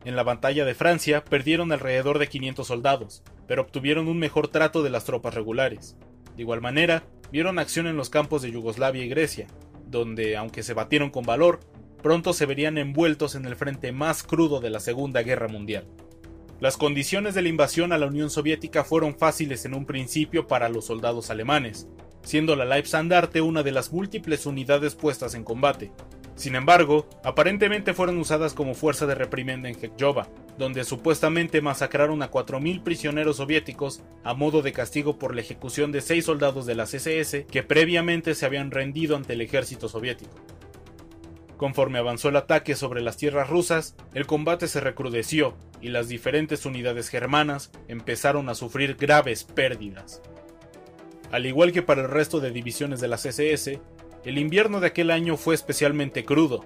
En 0.07 0.17
la 0.17 0.23
batalla 0.23 0.65
de 0.65 0.75
Francia 0.75 1.23
perdieron 1.23 1.71
alrededor 1.71 2.19
de 2.19 2.29
500 2.29 2.67
soldados, 2.67 3.23
pero 3.47 3.63
obtuvieron 3.63 4.09
un 4.09 4.19
mejor 4.19 4.49
trato 4.49 4.83
de 4.83 4.89
las 4.89 5.05
tropas 5.05 5.35
regulares. 5.35 5.99
De 6.35 6.43
igual 6.43 6.63
manera, 6.63 7.03
vieron 7.31 7.59
acción 7.59 7.87
en 7.87 7.97
los 7.97 8.09
campos 8.09 8.41
de 8.41 8.51
Yugoslavia 8.51 9.05
y 9.05 9.09
Grecia, 9.09 9.49
donde, 9.87 10.39
aunque 10.39 10.63
se 10.63 10.73
batieron 10.73 11.11
con 11.11 11.25
valor, 11.25 11.61
pronto 12.03 12.33
se 12.33 12.47
verían 12.47 12.79
envueltos 12.79 13.35
en 13.35 13.45
el 13.45 13.55
frente 13.55 13.93
más 13.93 14.23
crudo 14.23 14.61
de 14.61 14.71
la 14.71 14.81
Segunda 14.81 15.23
Guerra 15.23 15.49
Mundial. 15.49 15.87
Las 16.61 16.77
condiciones 16.77 17.35
de 17.35 17.43
la 17.43 17.51
invasión 17.51 17.93
a 17.93 17.99
la 17.99 18.07
Unión 18.07 18.31
Soviética 18.31 18.83
fueron 18.83 19.17
fáciles 19.17 19.65
en 19.65 19.75
un 19.75 19.87
principio 19.87 20.49
para 20.49 20.69
los 20.69 20.87
soldados 20.87 21.31
alemanes, 21.31 21.87
siendo 22.23 22.57
la 22.57 22.65
Leibstandarte 22.65 23.41
una 23.41 23.63
de 23.63 23.71
las 23.71 23.93
múltiples 23.93 24.45
unidades 24.45 24.97
puestas 24.97 25.37
en 25.37 25.45
combate. 25.45 25.93
Sin 26.35 26.57
embargo, 26.57 27.09
aparentemente 27.23 27.95
fueron 27.95 28.19
usadas 28.19 28.55
como 28.55 28.75
fuerza 28.75 29.07
de 29.07 29.15
reprimenda 29.15 29.69
en 29.69 29.77
Hekjova, 29.81 30.29
donde 30.59 30.83
supuestamente 30.83 31.61
masacraron 31.61 32.23
a 32.23 32.31
4.000 32.33 32.83
prisioneros 32.83 33.37
soviéticos 33.37 34.03
a 34.25 34.35
modo 34.35 34.61
de 34.61 34.73
castigo 34.73 35.17
por 35.17 35.37
la 35.37 35.43
ejecución 35.43 35.93
de 35.93 36.01
seis 36.01 36.25
soldados 36.25 36.67
de 36.67 36.75
las 36.75 36.93
SS 36.93 37.47
que 37.47 37.63
previamente 37.63 38.35
se 38.35 38.47
habían 38.47 38.73
rendido 38.73 39.15
ante 39.15 39.35
el 39.35 39.43
ejército 39.43 39.89
soviético. 39.89 40.35
Conforme 41.59 41.99
avanzó 41.99 42.29
el 42.29 42.37
ataque 42.37 42.77
sobre 42.77 43.03
las 43.03 43.17
tierras 43.17 43.51
rusas, 43.51 43.97
el 44.15 44.27
combate 44.27 44.69
se 44.69 44.81
recrudeció 44.81 45.57
y 45.81 45.89
las 45.89 46.09
diferentes 46.09 46.65
unidades 46.65 47.09
germanas 47.09 47.73
empezaron 47.89 48.49
a 48.49 48.55
sufrir 48.55 48.95
graves 48.95 49.43
pérdidas. 49.43 50.23
Al 51.33 51.47
igual 51.47 51.73
que 51.73 51.83
para 51.83 52.03
el 52.03 52.09
resto 52.09 52.39
de 52.39 52.53
divisiones 52.53 53.01
de 53.01 53.09
las 53.09 53.27
SS, 53.27 53.81
el 54.25 54.39
invierno 54.39 54.79
de 54.79 54.87
aquel 54.87 55.11
año 55.11 55.37
fue 55.37 55.57
especialmente 55.57 56.25
crudo, 56.25 56.65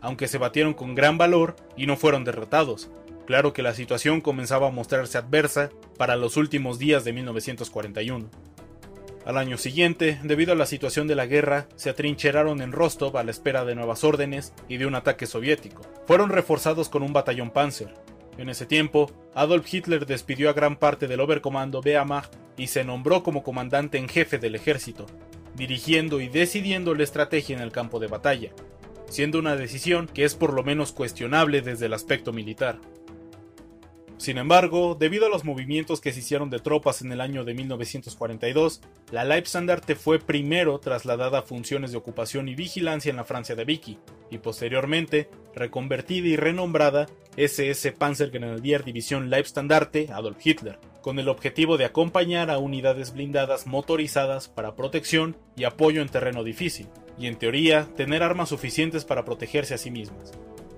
aunque 0.00 0.26
se 0.26 0.38
batieron 0.38 0.74
con 0.74 0.96
gran 0.96 1.18
valor 1.18 1.54
y 1.76 1.86
no 1.86 1.96
fueron 1.96 2.24
derrotados. 2.24 2.90
Claro 3.26 3.52
que 3.52 3.62
la 3.62 3.74
situación 3.74 4.20
comenzaba 4.20 4.66
a 4.66 4.72
mostrarse 4.72 5.18
adversa 5.18 5.70
para 5.96 6.16
los 6.16 6.36
últimos 6.36 6.80
días 6.80 7.04
de 7.04 7.12
1941. 7.12 8.28
Al 9.24 9.38
año 9.38 9.56
siguiente, 9.56 10.18
debido 10.24 10.52
a 10.52 10.56
la 10.56 10.66
situación 10.66 11.06
de 11.06 11.14
la 11.14 11.26
guerra, 11.26 11.68
se 11.76 11.90
atrincheraron 11.90 12.60
en 12.60 12.72
Rostov 12.72 13.16
a 13.16 13.22
la 13.22 13.30
espera 13.30 13.64
de 13.64 13.76
nuevas 13.76 14.02
órdenes 14.02 14.52
y 14.68 14.78
de 14.78 14.86
un 14.86 14.96
ataque 14.96 15.26
soviético. 15.26 15.82
Fueron 16.06 16.30
reforzados 16.30 16.88
con 16.88 17.04
un 17.04 17.12
batallón 17.12 17.50
Panzer. 17.50 17.94
En 18.36 18.48
ese 18.48 18.66
tiempo, 18.66 19.12
Adolf 19.34 19.72
Hitler 19.72 20.06
despidió 20.06 20.50
a 20.50 20.54
gran 20.54 20.76
parte 20.76 21.06
del 21.06 21.20
Oberkommando 21.20 21.80
Wehrmacht 21.84 22.34
y 22.56 22.66
se 22.66 22.82
nombró 22.82 23.22
como 23.22 23.44
comandante 23.44 23.98
en 23.98 24.08
jefe 24.08 24.38
del 24.38 24.56
ejército, 24.56 25.06
dirigiendo 25.54 26.20
y 26.20 26.28
decidiendo 26.28 26.94
la 26.94 27.04
estrategia 27.04 27.56
en 27.56 27.62
el 27.62 27.70
campo 27.70 28.00
de 28.00 28.08
batalla, 28.08 28.50
siendo 29.08 29.38
una 29.38 29.54
decisión 29.54 30.08
que 30.08 30.24
es 30.24 30.34
por 30.34 30.52
lo 30.52 30.64
menos 30.64 30.90
cuestionable 30.90 31.60
desde 31.60 31.86
el 31.86 31.92
aspecto 31.92 32.32
militar. 32.32 32.80
Sin 34.22 34.38
embargo, 34.38 34.94
debido 34.94 35.26
a 35.26 35.28
los 35.28 35.42
movimientos 35.42 36.00
que 36.00 36.12
se 36.12 36.20
hicieron 36.20 36.48
de 36.48 36.60
tropas 36.60 37.02
en 37.02 37.10
el 37.10 37.20
año 37.20 37.42
de 37.42 37.54
1942, 37.54 38.80
la 39.10 39.24
Leibstandarte 39.24 39.96
fue 39.96 40.20
primero 40.20 40.78
trasladada 40.78 41.40
a 41.40 41.42
funciones 41.42 41.90
de 41.90 41.98
ocupación 41.98 42.46
y 42.46 42.54
vigilancia 42.54 43.10
en 43.10 43.16
la 43.16 43.24
Francia 43.24 43.56
de 43.56 43.64
Vichy, 43.64 43.98
y 44.30 44.38
posteriormente 44.38 45.28
reconvertida 45.56 46.28
y 46.28 46.36
renombrada 46.36 47.08
SS 47.36 47.90
Panzergrenadier 47.90 48.84
División 48.84 49.28
Leibstandarte 49.28 50.06
Adolf 50.12 50.38
Hitler, 50.46 50.78
con 51.00 51.18
el 51.18 51.28
objetivo 51.28 51.76
de 51.76 51.86
acompañar 51.86 52.48
a 52.48 52.58
unidades 52.58 53.14
blindadas 53.14 53.66
motorizadas 53.66 54.46
para 54.46 54.76
protección 54.76 55.36
y 55.56 55.64
apoyo 55.64 56.00
en 56.00 56.08
terreno 56.08 56.44
difícil, 56.44 56.86
y 57.18 57.26
en 57.26 57.40
teoría 57.40 57.88
tener 57.96 58.22
armas 58.22 58.50
suficientes 58.50 59.04
para 59.04 59.24
protegerse 59.24 59.74
a 59.74 59.78
sí 59.78 59.90
mismas. 59.90 60.32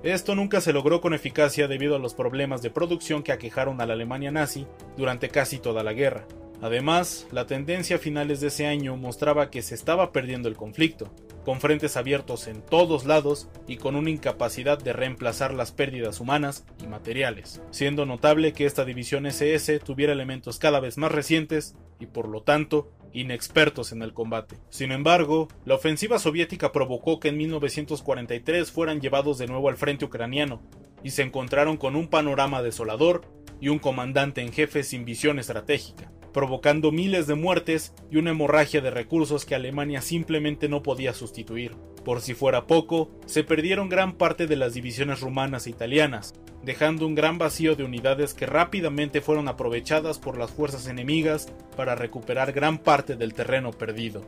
Esto 0.05 0.35
nunca 0.35 0.61
se 0.61 0.75
logró 0.75 1.01
con 1.01 1.15
eficacia 1.15 1.67
debido 1.67 1.97
a 1.97 1.99
los 1.99 2.13
problemas 2.13 2.61
de 2.61 2.69
producción 2.69 3.23
que 3.23 3.33
aquejaron 3.33 3.81
a 3.81 3.87
la 3.87 3.95
Alemania 3.95 4.31
nazi 4.31 4.67
durante 4.99 5.31
casi 5.31 5.59
toda 5.59 5.83
la 5.83 5.95
guerra. 5.95 6.27
Además, 6.61 7.27
la 7.33 7.47
tendencia 7.47 7.97
a 7.97 7.99
finales 7.99 8.43
de 8.43 8.49
ese 8.49 8.67
año 8.67 8.99
mostraba 8.99 9.49
que 9.49 9.63
se 9.63 9.75
estaba 9.75 10.13
perdiendo 10.13 10.51
el 10.51 10.59
conflicto, 10.59 11.11
con 11.47 11.59
frentes 11.59 11.97
abiertos 11.97 12.49
en 12.49 12.61
todos 12.61 13.07
lados 13.07 13.49
y 13.67 13.79
con 13.79 13.97
una 13.97 14.11
incapacidad 14.11 14.79
de 14.79 14.93
reemplazar 14.93 15.55
las 15.55 15.73
pérdidas 15.73 16.21
humanas 16.21 16.67
y 16.83 16.87
materiales, 16.87 17.63
siendo 17.71 18.05
notable 18.05 18.53
que 18.53 18.67
esta 18.67 18.85
división 18.85 19.25
SS 19.25 19.79
tuviera 19.79 20.13
elementos 20.13 20.59
cada 20.59 20.81
vez 20.81 20.99
más 20.99 21.13
recientes 21.13 21.77
y 21.99 22.05
por 22.05 22.29
lo 22.29 22.43
tanto 22.43 22.93
inexpertos 23.15 23.93
en 23.93 24.03
el 24.03 24.13
combate. 24.13 24.57
Sin 24.69 24.93
embargo, 24.93 25.49
la 25.65 25.77
ofensiva 25.77 26.19
soviética 26.19 26.73
provocó 26.73 27.21
que 27.21 27.29
en 27.29 27.39
1943 27.39 28.71
fueran 28.71 29.01
llevados 29.01 29.39
de 29.39 29.47
nuevo 29.47 29.69
al 29.69 29.77
frente 29.77 30.05
ucraniano 30.05 30.61
y 31.03 31.11
se 31.11 31.23
encontraron 31.23 31.77
con 31.77 31.97
un 31.97 32.09
panorama 32.09 32.63
desolador 32.63 33.23
y 33.61 33.69
un 33.69 33.79
comandante 33.79 34.43
en 34.43 34.53
jefe 34.53 34.83
sin 34.83 35.05
visión 35.05 35.39
estratégica, 35.39 36.11
provocando 36.33 36.93
miles 36.93 37.27
de 37.27 37.35
muertes 37.35 37.95
y 38.11 38.17
una 38.17 38.31
hemorragia 38.31 38.81
de 38.81 38.91
recursos 38.91 39.45
que 39.45 39.55
Alemania 39.55 40.03
simplemente 40.03 40.69
no 40.69 40.83
podía 40.83 41.15
sustituir. 41.15 41.73
Por 42.05 42.21
si 42.21 42.35
fuera 42.35 42.67
poco, 42.67 43.11
se 43.25 43.45
perdieron 43.45 43.89
gran 43.89 44.13
parte 44.13 44.47
de 44.47 44.57
las 44.57 44.75
divisiones 44.75 45.21
rumanas 45.21 45.67
e 45.67 45.71
italianas, 45.71 46.35
dejando 46.63 47.07
un 47.07 47.15
gran 47.15 47.39
vacío 47.39 47.77
de 47.77 47.85
unidades 47.85 48.35
que 48.35 48.47
rápidamente 48.47 49.23
fueron 49.23 49.49
aprovechadas 49.49 50.19
por 50.19 50.37
las 50.37 50.51
fuerzas 50.51 50.87
enemigas 50.87 51.49
para 51.77 51.95
recuperar 51.95 52.53
gran 52.53 52.79
parte 52.79 53.17
del 53.17 53.33
terreno 53.33 53.73
perdido. 53.73 54.23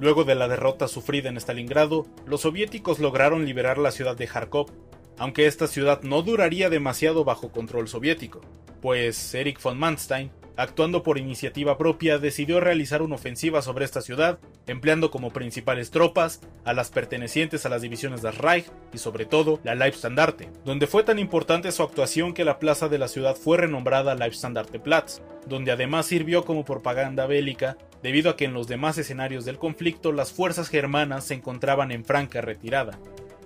Luego 0.00 0.24
de 0.24 0.34
la 0.34 0.48
derrota 0.48 0.88
sufrida 0.88 1.28
en 1.28 1.36
Stalingrado, 1.36 2.06
los 2.26 2.40
soviéticos 2.40 2.98
lograron 2.98 3.44
liberar 3.44 3.78
la 3.78 3.92
ciudad 3.92 4.16
de 4.16 4.26
Kharkov, 4.26 4.72
aunque 5.16 5.46
esta 5.46 5.68
ciudad 5.68 6.02
no 6.02 6.22
duraría 6.22 6.70
demasiado 6.70 7.24
bajo 7.24 7.52
control 7.52 7.86
soviético, 7.86 8.40
pues 8.82 9.32
Erich 9.32 9.62
von 9.62 9.78
Manstein 9.78 10.32
actuando 10.56 11.02
por 11.02 11.18
iniciativa 11.18 11.76
propia, 11.78 12.18
decidió 12.18 12.60
realizar 12.60 13.02
una 13.02 13.16
ofensiva 13.16 13.62
sobre 13.62 13.84
esta 13.84 14.00
ciudad, 14.00 14.38
empleando 14.66 15.10
como 15.10 15.32
principales 15.32 15.90
tropas 15.90 16.40
a 16.64 16.72
las 16.72 16.90
pertenecientes 16.90 17.66
a 17.66 17.68
las 17.68 17.82
divisiones 17.82 18.22
de 18.22 18.30
Reich 18.30 18.66
y 18.92 18.98
sobre 18.98 19.26
todo 19.26 19.60
la 19.64 19.74
Leibstandarte, 19.74 20.50
donde 20.64 20.86
fue 20.86 21.02
tan 21.02 21.18
importante 21.18 21.72
su 21.72 21.82
actuación 21.82 22.34
que 22.34 22.44
la 22.44 22.58
plaza 22.58 22.88
de 22.88 22.98
la 22.98 23.08
ciudad 23.08 23.36
fue 23.36 23.58
renombrada 23.58 24.14
Leibstandarteplatz, 24.14 25.20
donde 25.46 25.72
además 25.72 26.06
sirvió 26.06 26.44
como 26.44 26.64
propaganda 26.64 27.26
bélica 27.26 27.76
debido 28.02 28.30
a 28.30 28.36
que 28.36 28.44
en 28.44 28.54
los 28.54 28.68
demás 28.68 28.98
escenarios 28.98 29.44
del 29.44 29.58
conflicto 29.58 30.12
las 30.12 30.32
fuerzas 30.32 30.68
germanas 30.68 31.24
se 31.24 31.34
encontraban 31.34 31.90
en 31.90 32.04
franca 32.04 32.40
retirada. 32.40 32.98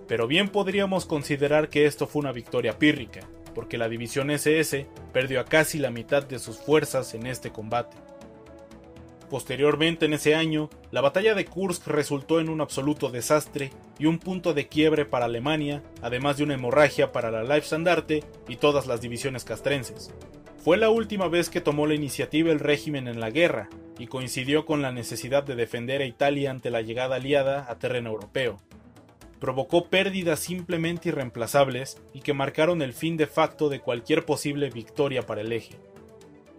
Pero 0.08 0.26
bien 0.26 0.48
podríamos 0.48 1.04
considerar 1.04 1.68
que 1.68 1.86
esto 1.86 2.06
fue 2.06 2.20
una 2.20 2.32
victoria 2.32 2.78
pírrica, 2.78 3.20
porque 3.54 3.78
la 3.78 3.88
división 3.88 4.30
SS 4.30 4.86
perdió 5.12 5.40
a 5.40 5.44
casi 5.44 5.78
la 5.78 5.90
mitad 5.90 6.22
de 6.24 6.38
sus 6.38 6.58
fuerzas 6.58 7.14
en 7.14 7.26
este 7.26 7.50
combate. 7.50 7.96
Posteriormente 9.30 10.06
en 10.06 10.14
ese 10.14 10.34
año, 10.34 10.70
la 10.90 11.02
batalla 11.02 11.34
de 11.34 11.44
Kursk 11.44 11.86
resultó 11.86 12.40
en 12.40 12.48
un 12.48 12.60
absoluto 12.60 13.10
desastre 13.10 13.70
y 13.98 14.06
un 14.06 14.18
punto 14.18 14.54
de 14.54 14.68
quiebre 14.68 15.04
para 15.04 15.26
Alemania, 15.26 15.82
además 16.00 16.38
de 16.38 16.44
una 16.44 16.54
hemorragia 16.54 17.12
para 17.12 17.30
la 17.30 17.42
Leibstandarte 17.42 18.24
y 18.48 18.56
todas 18.56 18.86
las 18.86 19.00
divisiones 19.00 19.44
castrenses. 19.44 20.14
Fue 20.64 20.76
la 20.76 20.88
última 20.88 21.28
vez 21.28 21.50
que 21.50 21.60
tomó 21.60 21.86
la 21.86 21.94
iniciativa 21.94 22.50
el 22.50 22.60
régimen 22.60 23.06
en 23.06 23.20
la 23.20 23.30
guerra, 23.30 23.68
y 23.98 24.06
coincidió 24.06 24.64
con 24.64 24.80
la 24.80 24.92
necesidad 24.92 25.42
de 25.42 25.56
defender 25.56 26.00
a 26.00 26.06
Italia 26.06 26.50
ante 26.50 26.70
la 26.70 26.82
llegada 26.82 27.16
aliada 27.16 27.66
a 27.68 27.78
terreno 27.78 28.10
europeo 28.10 28.58
provocó 29.38 29.86
pérdidas 29.86 30.40
simplemente 30.40 31.08
irreemplazables 31.08 31.98
y 32.12 32.20
que 32.20 32.34
marcaron 32.34 32.82
el 32.82 32.92
fin 32.92 33.16
de 33.16 33.26
facto 33.26 33.68
de 33.68 33.80
cualquier 33.80 34.24
posible 34.24 34.70
victoria 34.70 35.26
para 35.26 35.40
el 35.40 35.52
eje. 35.52 35.76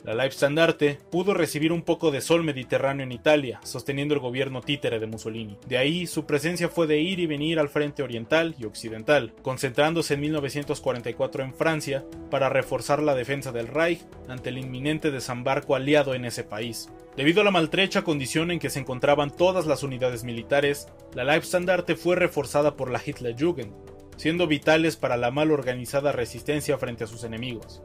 La 0.03 0.13
Leibstandarte 0.15 0.97
pudo 1.11 1.33
recibir 1.33 1.73
un 1.73 1.81
poco 1.81 2.09
de 2.09 2.21
sol 2.21 2.43
mediterráneo 2.43 3.03
en 3.03 3.11
Italia, 3.11 3.59
sosteniendo 3.63 4.13
el 4.13 4.21
gobierno 4.21 4.61
títere 4.61 4.99
de 4.99 5.07
Mussolini. 5.07 5.57
De 5.67 5.77
ahí 5.77 6.07
su 6.07 6.25
presencia 6.25 6.69
fue 6.69 6.87
de 6.87 6.99
ir 6.99 7.19
y 7.19 7.25
venir 7.25 7.59
al 7.59 7.67
frente 7.67 8.01
oriental 8.01 8.55
y 8.57 8.65
occidental, 8.65 9.33
concentrándose 9.41 10.13
en 10.13 10.21
1944 10.21 11.43
en 11.43 11.53
Francia 11.53 12.05
para 12.31 12.47
reforzar 12.47 13.03
la 13.03 13.13
defensa 13.13 13.51
del 13.51 13.67
Reich 13.67 14.01
ante 14.29 14.49
el 14.49 14.57
inminente 14.57 15.11
desembarco 15.11 15.75
aliado 15.75 16.13
en 16.13 16.23
ese 16.23 16.45
país. 16.45 16.89
Debido 17.17 17.41
a 17.41 17.43
la 17.43 17.51
maltrecha 17.51 18.03
condición 18.03 18.51
en 18.51 18.59
que 18.59 18.69
se 18.69 18.79
encontraban 18.79 19.35
todas 19.35 19.65
las 19.65 19.83
unidades 19.83 20.23
militares, 20.23 20.87
la 21.13 21.25
Leibstandarte 21.25 21.95
fue 21.95 22.15
reforzada 22.15 22.77
por 22.77 22.89
la 22.89 23.01
Hitlerjugend, 23.05 23.73
siendo 24.15 24.47
vitales 24.47 24.95
para 24.95 25.17
la 25.17 25.29
mal 25.29 25.51
organizada 25.51 26.13
resistencia 26.13 26.77
frente 26.77 27.03
a 27.03 27.07
sus 27.07 27.25
enemigos. 27.25 27.81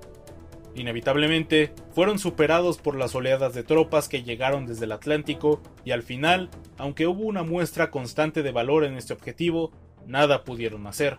Inevitablemente, 0.75 1.73
fueron 1.93 2.19
superados 2.19 2.79
por 2.79 2.97
las 2.97 3.15
oleadas 3.15 3.55
de 3.55 3.63
tropas 3.63 4.09
que 4.09 4.23
llegaron 4.23 4.67
desde 4.67 4.87
el 4.87 4.93
Atlántico 4.93 5.63
y 5.85 5.93
al 5.93 6.03
final, 6.03 6.51
aunque 6.79 7.07
hubo 7.07 7.23
una 7.23 7.45
muestra 7.45 7.91
constante 7.91 8.43
de 8.43 8.51
valor 8.51 8.85
en 8.85 8.97
este 8.97 9.13
objetivo, 9.13 9.71
nada 10.07 10.43
pudieron 10.45 10.87
hacer. 10.87 11.19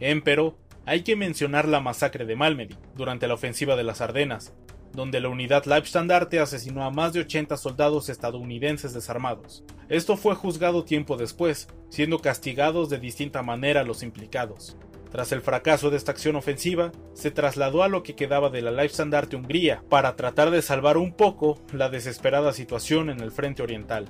Empero, 0.00 0.58
hay 0.84 1.02
que 1.02 1.16
mencionar 1.16 1.68
la 1.68 1.80
masacre 1.80 2.24
de 2.24 2.34
Malmedy 2.34 2.76
durante 2.96 3.28
la 3.28 3.34
ofensiva 3.34 3.76
de 3.76 3.84
las 3.84 4.00
Ardenas, 4.00 4.54
donde 4.92 5.20
la 5.20 5.28
unidad 5.28 5.64
Leibstandarte 5.64 6.40
asesinó 6.40 6.84
a 6.84 6.90
más 6.90 7.12
de 7.12 7.20
80 7.20 7.56
soldados 7.56 8.08
estadounidenses 8.08 8.94
desarmados. 8.94 9.64
Esto 9.88 10.16
fue 10.16 10.34
juzgado 10.34 10.84
tiempo 10.84 11.16
después, 11.16 11.68
siendo 11.88 12.20
castigados 12.20 12.88
de 12.88 12.98
distinta 12.98 13.42
manera 13.42 13.84
los 13.84 14.02
implicados. 14.02 14.76
Tras 15.10 15.32
el 15.32 15.40
fracaso 15.40 15.90
de 15.90 15.96
esta 15.96 16.12
acción 16.12 16.36
ofensiva, 16.36 16.92
se 17.14 17.30
trasladó 17.30 17.82
a 17.82 17.88
lo 17.88 18.02
que 18.02 18.14
quedaba 18.14 18.50
de 18.50 18.60
la 18.60 18.70
Leibstandarte 18.70 19.36
Hungría 19.36 19.82
para 19.88 20.16
tratar 20.16 20.50
de 20.50 20.60
salvar 20.60 20.98
un 20.98 21.12
poco 21.12 21.58
la 21.72 21.88
desesperada 21.88 22.52
situación 22.52 23.08
en 23.08 23.20
el 23.20 23.32
frente 23.32 23.62
oriental. 23.62 24.06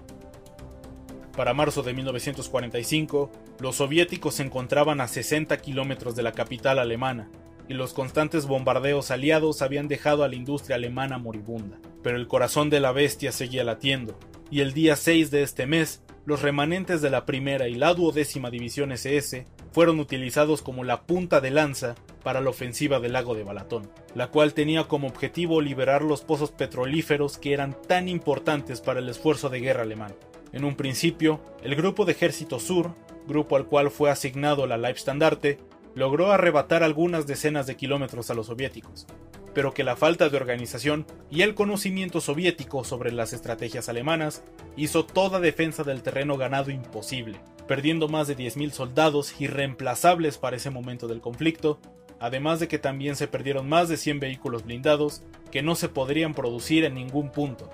Para 1.37 1.55
marzo 1.55 1.85
de 1.85 1.95
1945, 1.95 3.31
los 3.61 3.77
soviéticos 3.77 4.35
se 4.35 4.43
encontraban 4.43 5.01
a 5.01 5.07
60 5.07 5.57
kilómetros 5.59 6.17
de 6.17 6.25
la 6.25 6.33
capital 6.33 6.81
alemana, 6.81 7.31
y 7.69 7.75
los 7.75 7.93
constantes 7.93 8.47
bombardeos 8.47 9.13
aliados 9.13 9.63
habían 9.63 9.87
dejado 9.87 10.25
a 10.25 10.29
la 10.29 10.35
industria 10.35 10.77
alemana 10.77 11.19
moribunda. 11.19 11.79
Pero 12.03 12.17
el 12.17 12.27
corazón 12.27 12.71
de 12.71 12.81
la 12.81 12.91
bestia 12.91 13.31
seguía 13.31 13.63
latiendo, 13.63 14.19
y 14.51 14.63
el 14.63 14.73
día 14.73 14.97
6 14.97 15.31
de 15.31 15.43
este 15.43 15.67
mes, 15.67 16.03
los 16.25 16.43
remanentes 16.43 17.03
de 17.03 17.11
la 17.11 17.25
primera 17.25 17.69
y 17.69 17.75
la 17.75 17.95
duodécima 17.95 18.51
división 18.51 18.91
SS 18.91 19.47
fueron 19.79 20.01
utilizados 20.01 20.61
como 20.61 20.83
la 20.83 21.03
punta 21.03 21.41
de 21.41 21.53
lanza 21.53 21.95
para 22.25 22.41
la 22.41 22.51
ofensiva 22.51 22.99
del 22.99 23.13
lago 23.13 23.37
de 23.37 23.45
Balatón, 23.45 23.89
la 24.17 24.27
cual 24.27 24.53
tenía 24.53 24.89
como 24.89 25.07
objetivo 25.07 25.61
liberar 25.61 26.03
los 26.03 26.23
pozos 26.23 26.51
petrolíferos 26.51 27.39
que 27.39 27.53
eran 27.53 27.81
tan 27.87 28.09
importantes 28.09 28.81
para 28.81 28.99
el 28.99 29.09
esfuerzo 29.09 29.51
de 29.51 29.61
guerra 29.61 29.83
alemán. 29.83 30.17
En 30.53 30.65
un 30.65 30.75
principio, 30.75 31.41
el 31.63 31.77
Grupo 31.77 32.05
de 32.05 32.11
Ejército 32.11 32.59
Sur, 32.59 32.97
grupo 33.29 33.55
al 33.55 33.67
cual 33.67 33.93
fue 33.93 34.11
asignado 34.11 34.67
la 34.67 34.79
Leibstandarte, 34.79 35.61
logró 35.95 36.33
arrebatar 36.33 36.83
algunas 36.83 37.29
decenas 37.29 37.69
de 37.69 37.77
kilómetros 37.77 38.31
a 38.31 38.35
los 38.35 38.47
soviéticos, 38.47 39.07
pero 39.55 39.75
que 39.75 39.85
la 39.85 39.95
falta 39.95 40.29
de 40.29 40.37
organización 40.39 41.07
y 41.31 41.43
el 41.43 41.55
conocimiento 41.55 42.21
soviético 42.21 42.83
sobre 42.83 43.13
las 43.13 43.33
estrategias 43.33 43.89
alemanas 43.89 44.43
hizo 44.77 45.07
toda 45.07 45.39
defensa 45.39 45.85
del 45.85 46.03
terreno 46.03 46.37
ganado 46.37 46.73
imposible, 46.73 47.39
perdiendo 47.69 48.09
más 48.09 48.27
de 48.27 48.37
10.000 48.37 48.73
soldados 48.73 49.41
irreemplazables 49.41 50.39
para 50.39 50.57
ese 50.57 50.71
momento 50.71 51.07
del 51.07 51.21
conflicto, 51.21 51.79
además 52.19 52.59
de 52.59 52.67
que 52.67 52.79
también 52.79 53.15
se 53.15 53.29
perdieron 53.29 53.69
más 53.69 53.89
de 53.89 53.97
100 53.97 54.19
vehículos 54.19 54.65
blindados 54.65 55.23
que 55.53 55.63
no 55.63 55.77
se 55.77 55.89
podrían 55.89 56.35
producir 56.35 56.85
en 56.85 56.95
ningún 56.95 57.31
punto. 57.31 57.71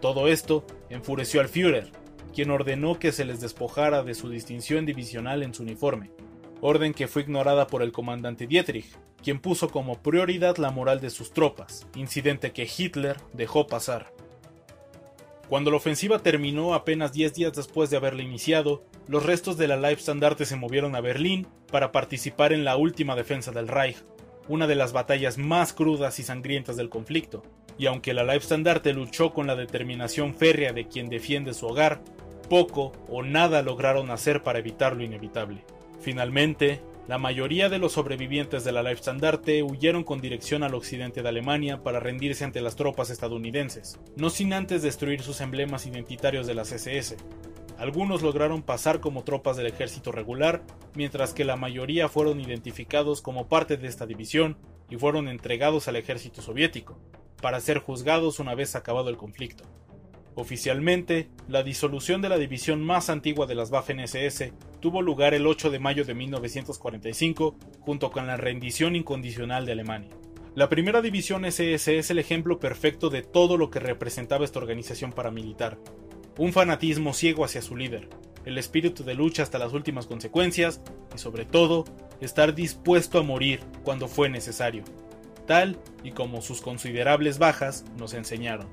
Todo 0.00 0.26
esto 0.26 0.64
enfureció 0.90 1.40
al 1.40 1.48
Führer, 1.48 1.92
quien 2.34 2.50
ordenó 2.50 2.98
que 2.98 3.12
se 3.12 3.24
les 3.24 3.40
despojara 3.40 4.02
de 4.02 4.14
su 4.14 4.30
distinción 4.30 4.86
divisional 4.86 5.42
en 5.42 5.54
su 5.54 5.62
uniforme, 5.62 6.10
orden 6.60 6.94
que 6.94 7.06
fue 7.06 7.22
ignorada 7.22 7.66
por 7.66 7.82
el 7.82 7.92
comandante 7.92 8.46
Dietrich, 8.46 8.96
quien 9.22 9.40
puso 9.40 9.68
como 9.68 10.02
prioridad 10.02 10.56
la 10.56 10.70
moral 10.70 11.00
de 11.00 11.10
sus 11.10 11.32
tropas, 11.32 11.86
incidente 11.94 12.52
que 12.52 12.68
Hitler 12.76 13.16
dejó 13.32 13.66
pasar. 13.66 14.12
Cuando 15.48 15.70
la 15.70 15.78
ofensiva 15.78 16.18
terminó 16.18 16.74
apenas 16.74 17.14
10 17.14 17.32
días 17.32 17.52
después 17.54 17.88
de 17.88 17.96
haberla 17.96 18.22
iniciado, 18.22 18.84
los 19.06 19.24
restos 19.24 19.56
de 19.56 19.66
la 19.66 19.78
Leibstandarte 19.78 20.44
se 20.44 20.56
movieron 20.56 20.94
a 20.94 21.00
Berlín 21.00 21.46
para 21.72 21.90
participar 21.90 22.52
en 22.52 22.64
la 22.64 22.76
última 22.76 23.16
defensa 23.16 23.50
del 23.50 23.66
Reich, 23.66 23.96
una 24.46 24.66
de 24.66 24.74
las 24.74 24.92
batallas 24.92 25.38
más 25.38 25.72
crudas 25.72 26.18
y 26.18 26.22
sangrientas 26.22 26.76
del 26.76 26.90
conflicto, 26.90 27.42
y 27.78 27.86
aunque 27.86 28.12
la 28.12 28.24
Leibstandarte 28.24 28.92
luchó 28.92 29.32
con 29.32 29.46
la 29.46 29.56
determinación 29.56 30.34
férrea 30.34 30.74
de 30.74 30.86
quien 30.86 31.08
defiende 31.08 31.54
su 31.54 31.66
hogar, 31.66 32.02
poco 32.50 32.92
o 33.08 33.22
nada 33.22 33.62
lograron 33.62 34.10
hacer 34.10 34.42
para 34.42 34.58
evitar 34.58 34.96
lo 34.96 35.02
inevitable. 35.02 35.64
Finalmente, 36.00 36.82
la 37.08 37.16
mayoría 37.16 37.70
de 37.70 37.78
los 37.78 37.92
sobrevivientes 37.92 38.64
de 38.64 38.72
la 38.72 38.82
Leibstandarte 38.82 39.62
huyeron 39.62 40.04
con 40.04 40.20
dirección 40.20 40.62
al 40.62 40.74
occidente 40.74 41.22
de 41.22 41.28
Alemania 41.30 41.82
para 41.82 42.00
rendirse 42.00 42.44
ante 42.44 42.60
las 42.60 42.76
tropas 42.76 43.08
estadounidenses, 43.08 43.98
no 44.16 44.28
sin 44.28 44.52
antes 44.52 44.82
destruir 44.82 45.22
sus 45.22 45.40
emblemas 45.40 45.86
identitarios 45.86 46.46
de 46.46 46.52
las 46.52 46.70
SS. 46.70 47.16
Algunos 47.78 48.20
lograron 48.20 48.60
pasar 48.60 49.00
como 49.00 49.24
tropas 49.24 49.56
del 49.56 49.68
ejército 49.68 50.12
regular, 50.12 50.62
mientras 50.94 51.32
que 51.32 51.46
la 51.46 51.56
mayoría 51.56 52.10
fueron 52.10 52.40
identificados 52.40 53.22
como 53.22 53.48
parte 53.48 53.78
de 53.78 53.88
esta 53.88 54.04
división 54.04 54.58
y 54.90 54.96
fueron 54.96 55.28
entregados 55.28 55.88
al 55.88 55.96
ejército 55.96 56.42
soviético, 56.42 56.98
para 57.40 57.60
ser 57.60 57.78
juzgados 57.78 58.38
una 58.38 58.54
vez 58.54 58.76
acabado 58.76 59.08
el 59.08 59.16
conflicto. 59.16 59.64
Oficialmente, 60.34 61.30
la 61.48 61.62
disolución 61.62 62.20
de 62.20 62.28
la 62.28 62.36
división 62.36 62.82
más 62.82 63.08
antigua 63.08 63.46
de 63.46 63.54
las 63.54 63.72
Waffen-SS 63.72 64.52
tuvo 64.80 65.02
lugar 65.02 65.34
el 65.34 65.46
8 65.46 65.70
de 65.70 65.78
mayo 65.78 66.04
de 66.04 66.14
1945, 66.14 67.56
junto 67.80 68.10
con 68.10 68.26
la 68.26 68.36
rendición 68.36 68.96
incondicional 68.96 69.66
de 69.66 69.72
Alemania. 69.72 70.10
La 70.54 70.68
primera 70.68 71.02
división 71.02 71.44
SS 71.44 71.98
es 71.98 72.10
el 72.10 72.18
ejemplo 72.18 72.58
perfecto 72.58 73.10
de 73.10 73.22
todo 73.22 73.56
lo 73.56 73.70
que 73.70 73.80
representaba 73.80 74.44
esta 74.44 74.58
organización 74.58 75.12
paramilitar. 75.12 75.78
Un 76.36 76.52
fanatismo 76.52 77.12
ciego 77.12 77.44
hacia 77.44 77.62
su 77.62 77.76
líder, 77.76 78.08
el 78.44 78.58
espíritu 78.58 79.04
de 79.04 79.14
lucha 79.14 79.42
hasta 79.42 79.58
las 79.58 79.72
últimas 79.72 80.06
consecuencias 80.06 80.80
y 81.14 81.18
sobre 81.18 81.44
todo, 81.44 81.84
estar 82.20 82.54
dispuesto 82.54 83.18
a 83.18 83.22
morir 83.22 83.60
cuando 83.84 84.08
fue 84.08 84.28
necesario, 84.28 84.84
tal 85.46 85.78
y 86.02 86.12
como 86.12 86.42
sus 86.42 86.60
considerables 86.60 87.38
bajas 87.38 87.84
nos 87.96 88.14
enseñaron. 88.14 88.66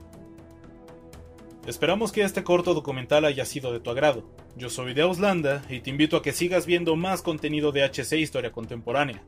Esperamos 1.66 2.12
que 2.12 2.22
este 2.22 2.44
corto 2.44 2.76
documental 2.76 3.26
haya 3.26 3.44
sido 3.44 3.74
de 3.74 3.80
tu 3.80 3.90
agrado. 3.90 4.24
Yo 4.56 4.70
soy 4.70 4.94
de 4.94 5.02
Auslanda 5.02 5.64
y 5.68 5.80
te 5.80 5.90
invito 5.90 6.16
a 6.16 6.22
que 6.22 6.32
sigas 6.32 6.68
viendo 6.68 6.96
más 6.96 7.24
contenido 7.24 7.72
de 7.72 7.84
HC 7.84 8.20
Historia 8.20 8.52
Contemporánea. 8.52 9.24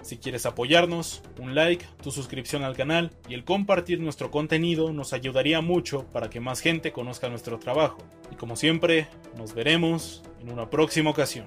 Si 0.00 0.16
quieres 0.16 0.46
apoyarnos, 0.46 1.22
un 1.38 1.54
like, 1.54 1.84
tu 2.02 2.10
suscripción 2.10 2.64
al 2.64 2.76
canal 2.76 3.10
y 3.28 3.34
el 3.34 3.44
compartir 3.44 4.00
nuestro 4.00 4.30
contenido 4.30 4.90
nos 4.94 5.12
ayudaría 5.12 5.60
mucho 5.60 6.06
para 6.12 6.30
que 6.30 6.40
más 6.40 6.60
gente 6.60 6.92
conozca 6.92 7.28
nuestro 7.28 7.58
trabajo. 7.58 7.98
Y 8.32 8.36
como 8.36 8.56
siempre, 8.56 9.08
nos 9.36 9.52
veremos 9.52 10.22
en 10.40 10.50
una 10.50 10.70
próxima 10.70 11.10
ocasión. 11.10 11.46